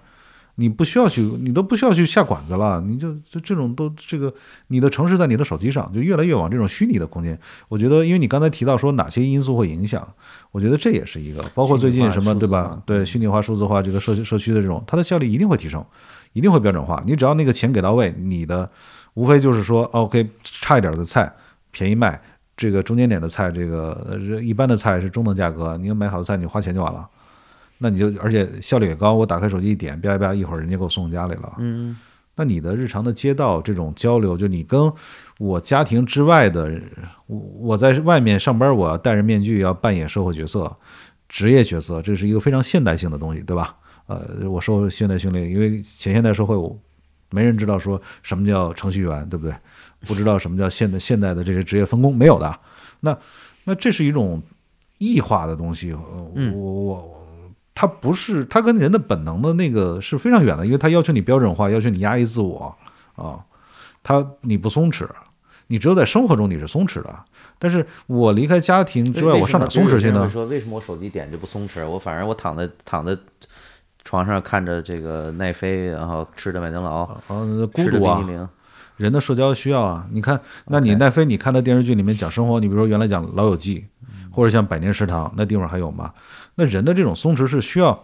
[0.56, 4.32] 你不需要去，你都不需要去下馆子了，你就就这种都这个，
[4.68, 7.36] 你的城市在你的手机上，就越来越往这种虚拟的空间。
[7.68, 10.06] 我觉得，因为你刚才提到说哪些因素会影响，
[10.52, 12.80] 我觉得这也是一个，包括最近什么对吧？
[12.86, 15.84] 对，虚拟化、数字化这个社区社区的这种，它的效率一定会提升，
[16.32, 17.02] 一定会标准化。
[17.06, 18.70] 你只要那个钱给到位，你的
[19.14, 21.32] 无非就是说，OK，差一点的菜
[21.70, 22.20] 便宜卖。
[22.54, 27.08] 这个中间点的菜，这个呃一般的菜是中等价格，你要买好的菜，你花钱就完了。
[27.78, 31.54] 那你就而且效率也高，我打开手机一点，叭叭，一会儿人家给我送家里了。
[31.58, 31.96] 嗯，
[32.36, 34.92] 那你的日常的街道这种交流，就你跟
[35.38, 36.84] 我家庭之外的人，
[37.26, 40.76] 我我在外面上班，我要戴着面具，要扮演社会角色、
[41.28, 43.74] 职业角色，这是一个非常现代性的东西，对吧？
[44.12, 46.76] 呃，我受现代训练，因为前现代社会我
[47.30, 49.54] 没人知道说什么叫程序员，对不对？
[50.06, 52.58] 不知道什么叫现代现代的这些职业分工，没有的。
[53.00, 53.16] 那
[53.64, 54.42] 那这是一种
[54.98, 57.18] 异化的东西，呃嗯我我。
[57.74, 62.76] 它不是，它跟人的本能的那个是非常远的，因为它要求你标准化，要求你压抑自我
[63.14, 63.42] 啊，
[64.02, 65.08] 它你不松弛，
[65.68, 67.24] 你只有在生活中你是松弛的。
[67.58, 70.28] 但是我离开家庭之外，我上哪儿松弛去呢？
[70.28, 71.86] 说为什么我手机点就不松弛？
[71.86, 73.16] 我反正我躺在躺在
[74.04, 77.20] 床上看着这个奈飞，然后吃着麦当劳，啊，
[77.72, 78.22] 孤独啊
[78.96, 80.06] 人的社交需要啊。
[80.12, 83.80] 你看，那你奈飞，你看的电视剧里面讲生活，你比如说原来讲《老友记》，
[84.34, 86.12] 或者像《百年食堂》，那地方还有吗？
[86.54, 87.98] 那人的这种松弛是需要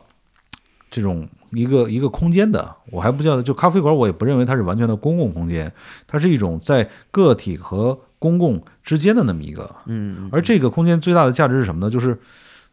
[0.91, 2.75] 这种一个一个空间的。
[2.91, 5.71] 我还不叫就咖啡馆，我也不认为它是完全的公共空间，
[6.07, 9.71] 它是一种在个体和公共之间的那么一个。
[9.87, 11.91] 嗯，而这个空间最大的价值是什么呢？
[11.91, 12.19] 就是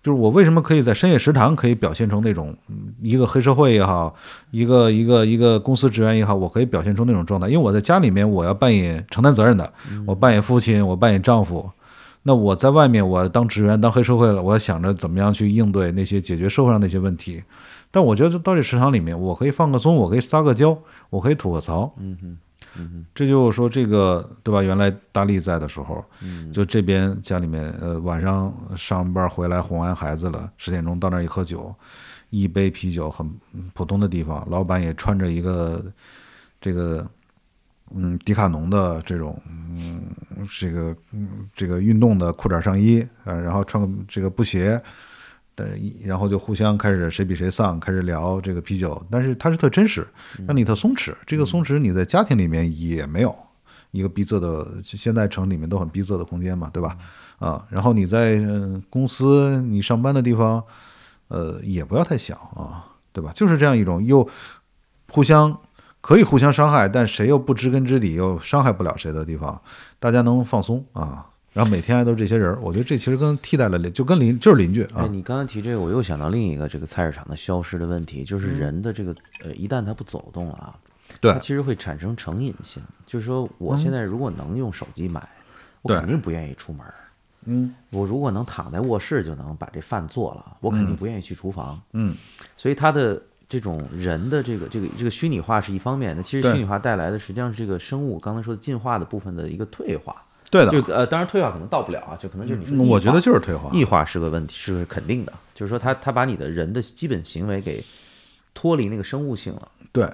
[0.06, 4.14] 就是我为什么可以在深夜食堂可以表现成那种嗯一个黑社会也好，
[4.52, 9.74] 一个一个一个公司职员也好，我可以表现出那种状态，因为我在家里面我要扮演承担责任的，
[10.06, 11.68] 我扮演父亲，我扮演丈夫。
[12.22, 17.42] 那我在外面，我当职员、当黑社会了，我要想着怎么样去应对那些解决社会上那些问题。
[17.90, 20.78] 但我觉得到这食堂里面，我可以放个松，我可以撒个娇，
[21.10, 21.92] 我可以吐个槽。
[21.98, 22.38] 嗯哼，
[22.78, 24.62] 嗯这就是说，这个对吧？
[24.62, 31.74] 原来大力在的时候，嗯，就这边家里面，呃，晚上上班回来哄完孩子了，十点钟到那儿一喝酒，
[32.30, 33.30] 一杯啤酒很
[33.74, 35.84] 普通的地方，老板也穿着一个
[36.60, 37.08] 这个
[37.94, 40.02] 嗯迪卡侬的这种嗯
[40.60, 44.82] 这个嗯这个运动的裤衩上衣啊，然后穿个这个布鞋。
[45.56, 45.68] 呃，
[46.04, 50.06] 然后就互相开始谁比谁丧，开始聊这个啤酒，但是它是特真实，
[50.46, 51.14] 让你特松弛。
[51.26, 53.34] 这个松弛你在家庭里面也没有
[53.92, 56.98] 一个逼仄的，现在城里面都很逼仄的空间嘛，对吧？
[57.40, 58.42] 啊，然后你在
[58.90, 60.62] 公司你上班的地方，
[61.30, 63.32] 呃，也不要太想啊，对吧？
[63.34, 64.28] 就是这样一种又
[65.10, 65.58] 互相
[66.02, 69.62] 可以互相伤害，但谁又不知根知底又伤害不了谁的地方，
[70.00, 71.28] 大家能放松啊。
[71.56, 75.08] 然后每天都是这些人，我觉得这其实跟替代了邻，就跟邻就是邻居啊。
[75.10, 80.76] 你刚刚提这个，我又想到另一个这个菜市场的消失的问题，就是人的这个呃，一旦他不走动了啊，
[81.22, 82.84] 对，其实会产生成瘾性。
[83.08, 85.26] 就是说，我现在如果能用手机买，
[85.82, 86.86] 我肯定不愿意出门。
[87.46, 91.82] 嗯，我如果能躺在卧室就能把这饭做了，我肯定不愿意去厨房。
[91.94, 92.18] 嗯，
[92.58, 100.22] 所以他的这种人的这个这个这个虚拟化是一方面，那其实虚拟化带来的实际上是这个生物刚才说的进化的部分的一个退化。
[100.50, 107.84] 对的，就呃，当然退化可能到不了啊，就可能就是你说，我觉得就是退化，异化是个问题，是肯定的，就是说他他把你的人的基本行为给
[108.54, 110.10] 脱离那个生物性了，对。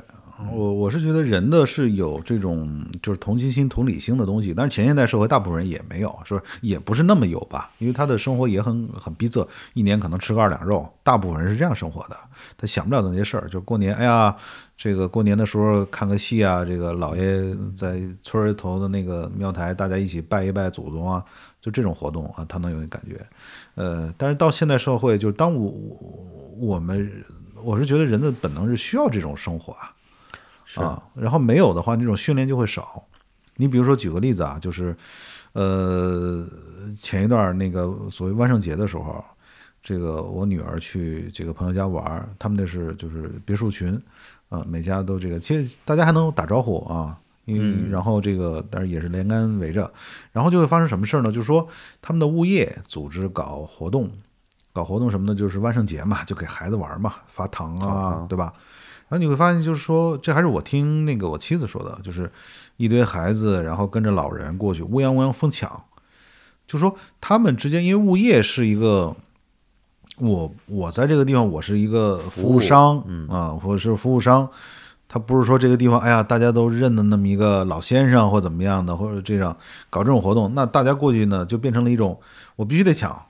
[0.50, 7.72] 我我是觉得人的是有这种就是同情心、同理心的东西，但是前现代社会大部分人也没有，是也不是那么有吧？
[7.80, 12.18] 因为他的生活也很很逼仄，一年可能吃个二两肉，大部分人是这样生活的，
[12.58, 13.48] 他想不了那些事儿。
[13.50, 14.36] 就过年，哎呀，
[14.76, 21.24] 这个过年的时候看个戏啊，这个老爷在村儿头的那个庙台，大家一起拜一拜祖宗啊，
[21.62, 23.20] 就这种活动啊，他能有那感觉。
[23.76, 25.74] 呃，但是到现代社会，就是当我
[26.60, 27.12] 我们，
[27.64, 29.94] 我是觉得人的本能是需要这种生活啊。
[30.76, 33.04] 啊，然后没有的话，那种训练就会少。
[33.58, 34.96] 你比如说，举个例子啊，就是，
[35.54, 36.48] 呃，
[36.98, 39.24] 前一段那个所谓万圣节的时候，
[39.84, 44.02] 这个我女儿去这个朋友家玩，他们那是就是别墅群，
[44.50, 49.92] 啊，每家都这个，其实大家还能打招呼啊，因为然后这个但是也是连杆围着，
[50.32, 51.32] 然后就会发生什么事儿呢？
[51.32, 51.68] 就是说
[52.02, 54.10] 他们的物业组织搞活动，
[54.74, 55.36] 搞活动什么的？
[55.36, 58.54] 就是万圣节嘛，就给孩子玩嘛，发糖啊，对吧？
[59.12, 62.32] 然后你会发现，就是说，这还是我听那个我妻子说的，就是
[62.78, 65.84] 一堆孩子，然后跟着老人过去，乌泱乌泱疯抢。
[66.66, 69.14] 就说他们之间，因为物业是一个，
[70.16, 74.48] 我我在这个地方，我是一个服务商啊，或者是服务商，
[75.10, 79.54] 他不是说这个地方，哎呀，大家都认的那么一个老先生或怎么样的，或者这样
[79.90, 82.18] 搞这种活动，那大家过去呢，就变成了一种，
[82.56, 83.22] 我必须得抢，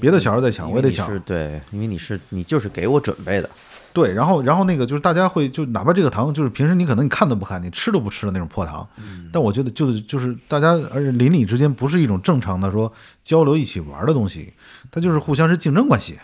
[0.00, 3.50] 别的小孩在抢，我也得抢，对，因为你是你就是给我准备的。
[3.94, 8.86] 对，然后，然后那个就是大家会就哪怕这个糖就是平时你可能你看都不看，你吃都不吃的那种破糖，
[9.32, 12.92] 但我觉得就是就是大家而且邻里之间不是一种正常的说
[13.22, 14.52] 交流一起玩的东西，
[14.90, 16.18] 它就是互相是竞争关系，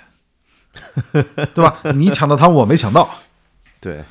[1.55, 1.77] 对吧？
[1.95, 3.09] 你抢到糖，我没抢到，
[3.81, 4.05] 对。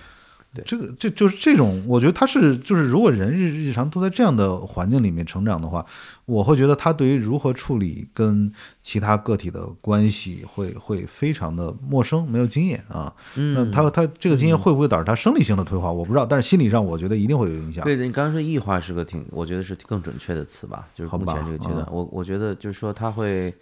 [0.65, 5.85] 这个就就是这种，我觉得他是就是，如果人日日常都在这样的环境里面成长的话，
[6.25, 13.13] 我会觉得他对于如何处理跟其他个体的关系会会非常的陌生，没有经验啊。
[13.35, 15.91] 那他他这个经验会不会导致他生理性的退化？
[15.91, 17.83] 我不知道，但是心理上我觉得一定会有影响。
[17.83, 23.53] 对，你刚刚说异化是个挺，我觉得是更准确的词吧，就是目前这个阶段，我我觉得就是说他会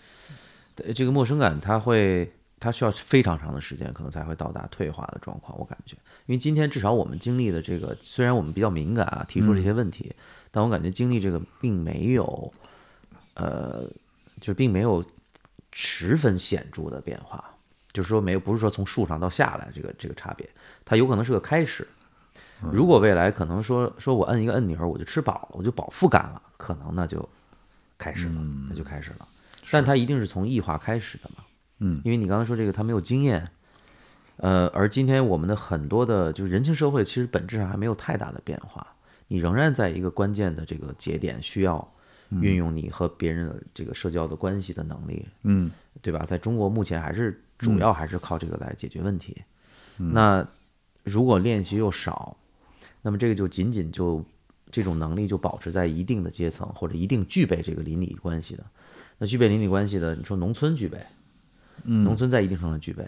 [0.95, 2.31] 这个陌生感，他会。
[2.59, 5.57] 它需要非常长的时间，可能才会到达退化的状况。
[5.59, 5.95] 我感觉，
[6.25, 10.15] 因为今天至少我们经历的这个，虽然我们比较敏感啊，提出这些问题，
[10.49, 12.53] 但我感觉经历这个并没有，
[13.35, 13.87] 呃，
[14.41, 15.05] 就并没有
[15.71, 17.43] 十分显著的变化。
[17.93, 20.47] 就是说，没有不是说从树上到下来这个这个差别，
[20.85, 21.87] 它有可能是个开始。
[22.59, 27.27] 如果未来可能说说我摁一个按钮，我就吃饱了，我就饱腹感了，可能那就
[27.97, 29.27] 开始了，那就开始了。
[29.71, 31.43] 但它一定是从异化开始的嘛。
[31.79, 33.49] 嗯，因为你刚刚说这个他没有经验，
[34.37, 38.85] 呃，而今天我们的很多的，就是人情社会，其实本质上还没有太大的变化，
[39.27, 41.93] 你仍然在一个关键的这个节点，需要
[42.29, 45.71] 运用你和别人的这个社交的关系的能力，嗯，
[46.01, 46.25] 对吧？
[46.25, 49.35] 在中国目前还是主要还是靠这个来解决问题。
[49.97, 50.47] 那
[51.03, 52.35] 如果练习又少，
[53.01, 54.23] 那么这个就仅仅就
[54.71, 58.65] 这种能力就保持在一定的阶层或者一定具备这个邻里关系的，
[59.17, 60.99] 那具备邻里关系的，你说农村具备。
[61.83, 63.07] 农村在一定程度上具备，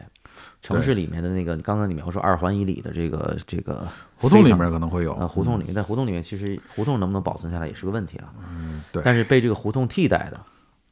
[0.61, 8.34] 城市里面的那个，刚刚你描述二环以里的这个这个胡同里面可能会有啊，胡同里面，在胡同里面，其实胡同能不能保存下来也是个问题啊。
[8.49, 9.01] 嗯，对。
[9.03, 10.39] 但是被这个胡同替代的，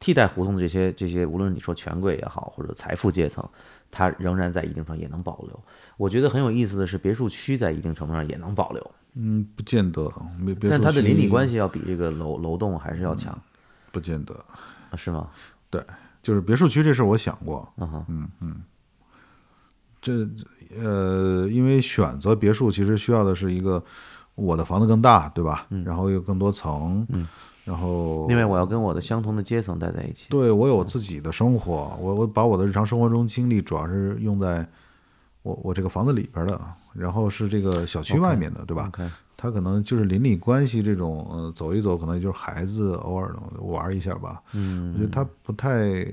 [0.00, 3.46] 替代胡同的这些这些，无论你说权贵也好，或者财富阶层，
[3.90, 5.60] 它仍然在一定程度上也能保留。
[5.96, 8.90] 我觉得很有意思的是，别墅区在一定程度上也能保留。
[9.14, 10.10] 嗯，不见得。
[10.68, 13.36] 但它的邻里关系要比这个楼楼栋还是要强。
[13.90, 14.34] 不见得。
[14.90, 15.28] 啊，是吗？
[15.70, 15.82] 对。
[16.28, 18.60] 就是别墅区这事儿，我想过，嗯嗯，
[20.02, 20.28] 这
[20.78, 23.82] 呃，因为选择别墅其实需要的是一个
[24.34, 25.66] 我的房子更大，对吧？
[25.70, 27.26] 嗯然后有更多层，嗯
[27.64, 30.26] 然后另外，我要跟我的相同的阶层待在一起。
[30.28, 34.68] 对我有我自己的生活，我我把我的日常生活中精力主要是用在
[35.40, 36.60] 我我这个房子里边的，
[36.98, 38.90] 然后是这个小区外面的，对吧
[39.40, 44.42] 他可能就是邻里关系这种，呃，走一走，可能也就是孩子偶尔玩一下吧。
[44.52, 46.04] 嗯，我觉得他不太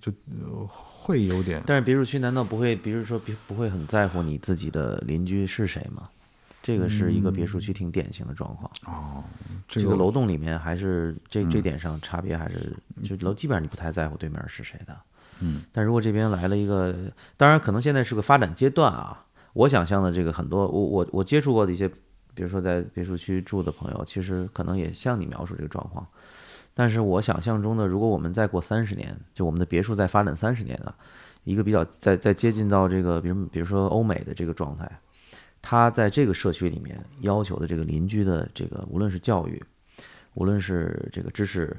[0.00, 0.10] 就、
[0.42, 6.08] 呃会有点，但是别墅区难道不会，比如说不不会很在乎你自己的邻居是谁吗？
[6.62, 8.68] 这个是一个别墅区挺典型的状况。
[9.68, 14.96] 这这个楼栋里面还是这嗯这点上差别还是，就楼基本上你不太在乎对面是谁的。
[15.38, 16.92] 嗯，但如果这边来了一个，
[17.36, 19.23] 当然可能现在是个发展阶段啊。
[19.54, 21.88] 我想象的这个很多，我我我接触过的一些，
[22.34, 26.06] 比如说在别墅区住的朋友，其实可能也像你描述这个状况。
[26.74, 30.92] 但是我想象中的，如果我们再过三十年，就我们的别墅再发展三十年啊，
[31.44, 34.90] 一个比较在在接近到这个，比如比如说欧美的这个状态，
[35.62, 39.62] 他在这个社区里面要求的这个邻居的这个，无论是教育，
[40.34, 41.76] 无论是这个知识，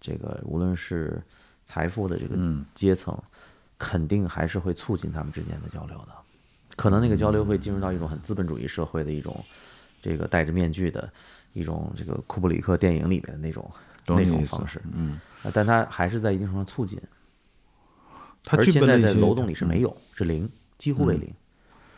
[0.00, 1.22] 这个无论是
[1.64, 3.16] 财富的这个嗯阶层，
[3.78, 6.23] 肯定还是会促进他们之间的交流的。
[6.76, 9.44] 可能那个交流会进入到一种很资本主义社会的一种，
[10.02, 11.10] 这个戴着面具的
[11.52, 13.70] 一种这个库布里克电影里面的那种
[14.06, 17.00] 那种方式，嗯，啊但它还是在一定程度上促进。
[18.46, 20.46] 他而现在具备了一些在楼栋里是没有，是零，
[20.76, 21.32] 几乎为零，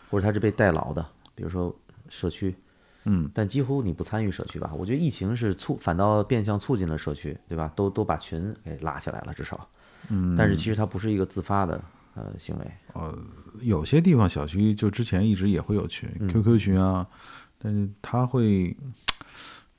[0.08, 1.04] 或者它是被代劳的，
[1.34, 1.74] 比如说
[2.08, 2.54] 社区，
[3.02, 4.72] 嗯，但几乎你不参与社区吧？
[4.72, 7.72] 我觉得疫情是促，反倒变相促进了社区，对吧？
[7.74, 9.68] 都都把群给拉起来了，至少，
[10.08, 11.82] 嗯，但是其实它不是一个自发的
[12.16, 12.64] 呃行为，
[12.94, 13.16] 呃
[13.60, 17.06] 有些地方小区就之前一直也会有群、QQ 群啊，
[17.58, 18.76] 但是它会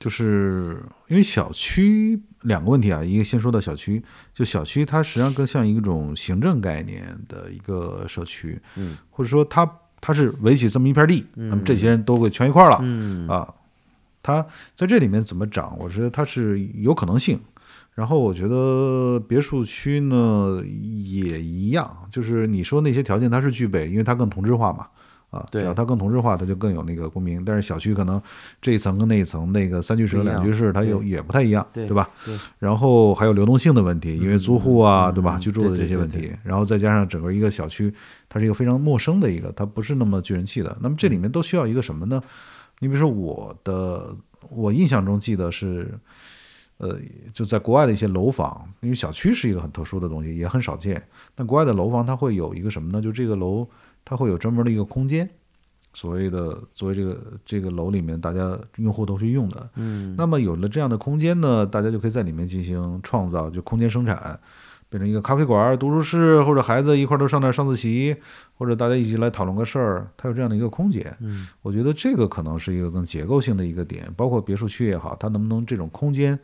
[0.00, 9.68] 就是因为小区两个问题啊，一个先说到小区，就小区它实际上更像一种行政概念的一个社区，嗯，或者说它
[10.00, 13.26] 它是围起这么一片地，那么这些人都给圈一块儿了，嗯。
[13.28, 13.52] 啊，
[14.22, 17.40] 它在这里面怎么长，我觉得它是有可能性。
[17.98, 24.86] 然后我觉得别墅区呢也一样，就是你说那些条件它是具备，因为它更同质化嘛，
[25.30, 27.44] 啊，对只要它更同质化，它就更有那个共鸣。
[27.44, 28.22] 但是小区可能
[28.62, 32.08] 这一层跟那一层，那个三居室和两居室它有也不太一样，对对吧？
[32.24, 35.36] 对然后还有流动性的问题，因为租户啊，嗯对吧？
[35.36, 37.92] 嗯居住的这些问题，然后再加上整个一个小区，
[38.28, 40.78] 它是一个非常陌生的一个，它不是那么聚人气的。
[40.80, 42.22] 那么这里面都需要一个什么呢？
[42.78, 44.14] 你比如说我的，
[44.50, 45.92] 我印象中记得是，
[46.78, 46.96] 呃，
[47.32, 51.02] 就在国外的一些楼房，因为小区是一个很特殊的东西，也很少见。
[51.34, 53.00] 但国外的楼房它会有一个什么呢？
[53.02, 53.68] 就这个楼
[54.04, 55.28] 它会有专门的一个空间，
[55.92, 59.68] 所谓的作为这个这个楼里面大家用户都去用的。
[59.74, 64.38] 嗯，那么有了这样的空间呢，大家就可以在里面进行创造，就空间生产，
[64.88, 68.16] 变成一个咖啡馆、读书室，或者孩子一块儿都上那儿上自习，
[68.56, 71.12] 或者大家一起来讨论个事儿，它有这样的一个空间。
[71.20, 76.38] 嗯，我觉得这个可能是一个更结构性的一个点，包括别墅区也好，它能不能这种空间，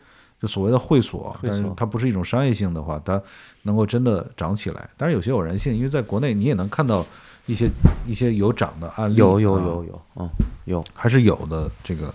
[0.45, 3.19] 就所谓的会所，但是它不是一种商业性的话，它
[3.63, 4.91] 能够真的涨起来。
[4.99, 7.07] 当然有些偶然性，因为在国内你也能看到
[7.47, 7.71] 一些
[8.07, 10.29] 一些有涨的案例，有有啊有有，嗯，
[10.67, 11.71] 有，还是有的。
[11.83, 12.15] 这个，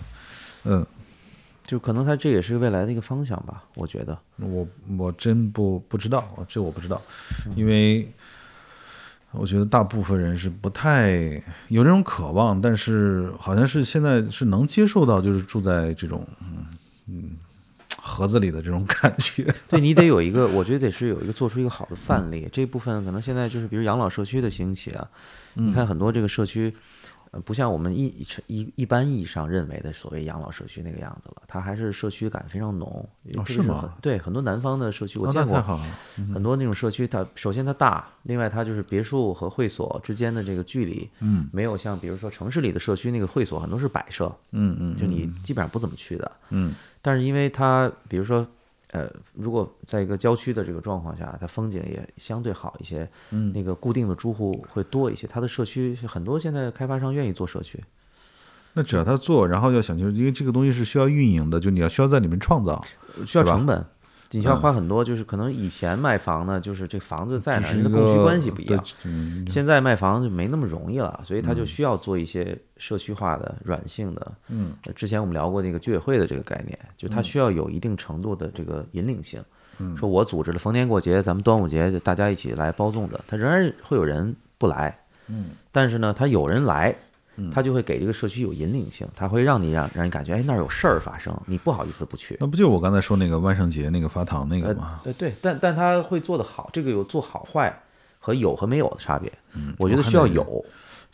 [0.62, 0.86] 嗯。
[1.64, 4.18] 就可能它这也是未来的一个方向吧，我觉得。
[4.38, 4.66] 我
[4.98, 7.00] 我真不不知道，这我不知道，
[7.46, 8.08] 嗯因为
[9.30, 16.66] 我觉得大部分人是不太有这种渴望，但是好像是现在是能接受到，就是住在这种嗯
[17.06, 17.30] 嗯
[18.10, 19.46] 盒子里的这种感觉。
[19.70, 22.48] 对你得有一个，我觉得得是有一个做出一个好的范例。
[22.52, 25.08] 这部分可能现在就是，比如养老社区的兴起啊，
[25.54, 26.74] 你看很多这个社区，
[27.32, 28.06] 呃，不像我们一
[28.48, 33.08] 一一般意义上认为的所谓养老社区那个样子了，它还是社区感非常浓。
[33.32, 35.80] 特别是吗对，很多南方的社区我哦见过，
[36.34, 46.30] 很多那种社区，它首先它大，另外它就是别墅和会所之间的这个距离，嗯，没有像比如说城市里的社区那个会所很多是摆设，嗯嗯，就你基本上不怎么去的。
[46.48, 48.46] 嗯但是因为它，比如说，
[48.92, 57.82] 呃，如果在一个郊区的这个状况下，它风景也相对好一些，嗯，那个固定的住户会多一些，它的社区很多现在开发商愿意做社区，
[58.72, 62.84] 那只要他做，然后要想清楚因为这个东西是需要运营的，就你要需要在里面创造，
[63.24, 63.84] 需要成本，
[64.32, 68.84] 你需要嗯花很多，就是可能以前卖房呢，就是这房子在哪人的供需关系不一样。
[69.48, 74.32] 现在卖房就没那么容易了，所以它就需要做一些社区化的、软性的。
[74.48, 79.42] 嗯呃，之前我们聊过那个居委会的这个概念，就它需要有一定程度的这个引领性。
[79.78, 86.94] 嗯说我组织了逢年过节，咱们端午节就大家一起来包粽子，它仍然会有人不来，嗯但是呢，他有人来，
[87.52, 92.36] 他就会给这个社区有引领性，他会让你让让人感觉，哎，那儿有事儿发生，你不好意思不去。
[92.40, 97.82] 那不就我刚才说那个万圣节那个发糖那个呃吗？，对对，但但他会做得好，这个有做好坏
[98.18, 99.32] 和有和没有的差别。
[99.54, 100.64] 嗯我觉得需要有，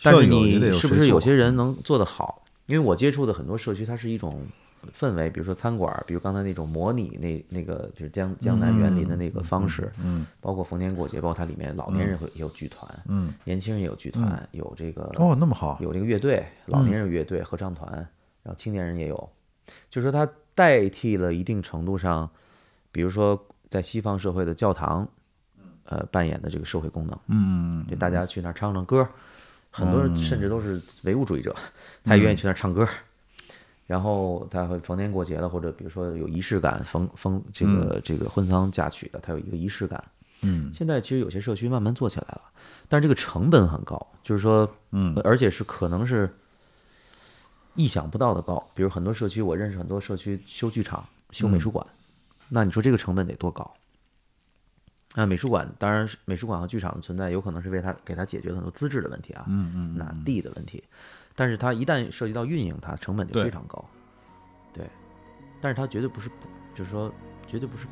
[0.03, 4.47] 但是你是不是有些人能做得好，因为我接触的很多社区，它是一种
[4.93, 17.91] 氛围，比如说餐馆儿，比如刚才那种模拟那那个就是江江南园林的那个方式，嗯包括逢年过节，包括它里面老年人会也有剧团，嗯，年轻人也有剧团，有这个哦，那么好，有这个乐队，老年人乐队、合唱团，
[18.43, 19.31] 然后青年人也有，
[19.91, 22.29] 就是说它代替了一定程度上，
[22.93, 25.07] 比如说在西方社会的教堂，
[25.85, 29.07] 呃扮演的这个社会功能，嗯就大家去那儿唱唱歌，
[29.71, 31.55] 很多人甚至都是唯物主义者，
[32.05, 32.87] 他也愿意去那儿唱歌。
[33.87, 40.03] 然后他会逢年过节的，或者比如说有仪式感，逢逢这个这个婚丧嫁娶的，他有一个仪式感。
[40.43, 42.43] 嗯现在其实有些社区慢慢做起来了，
[42.89, 46.31] 但是这个成本很高，就是说，嗯，而且是可能是
[47.75, 48.63] 意想不到的高。
[48.75, 51.85] 比如很多社区，我认识很多社区修剧场、修美术馆，
[52.51, 53.73] 那你说这个成本得多高？
[55.15, 60.85] 那美术馆当然美术馆和剧场的存在，有可能是为他给他解决很多资质的问题啊，嗯嗯那地的问题，
[61.37, 63.85] 但是它一旦涉及到运营它，成本就非常高，
[64.73, 64.91] 对，
[65.61, 67.13] 但是它绝对不是不，就是说
[67.47, 67.87] 绝对不是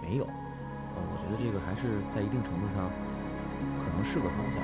[0.00, 2.88] 没有，呃，我觉得这个还是在一定程度上
[3.78, 4.62] 可能是个方向，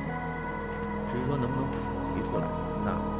[1.10, 3.19] 至于说能不能普及，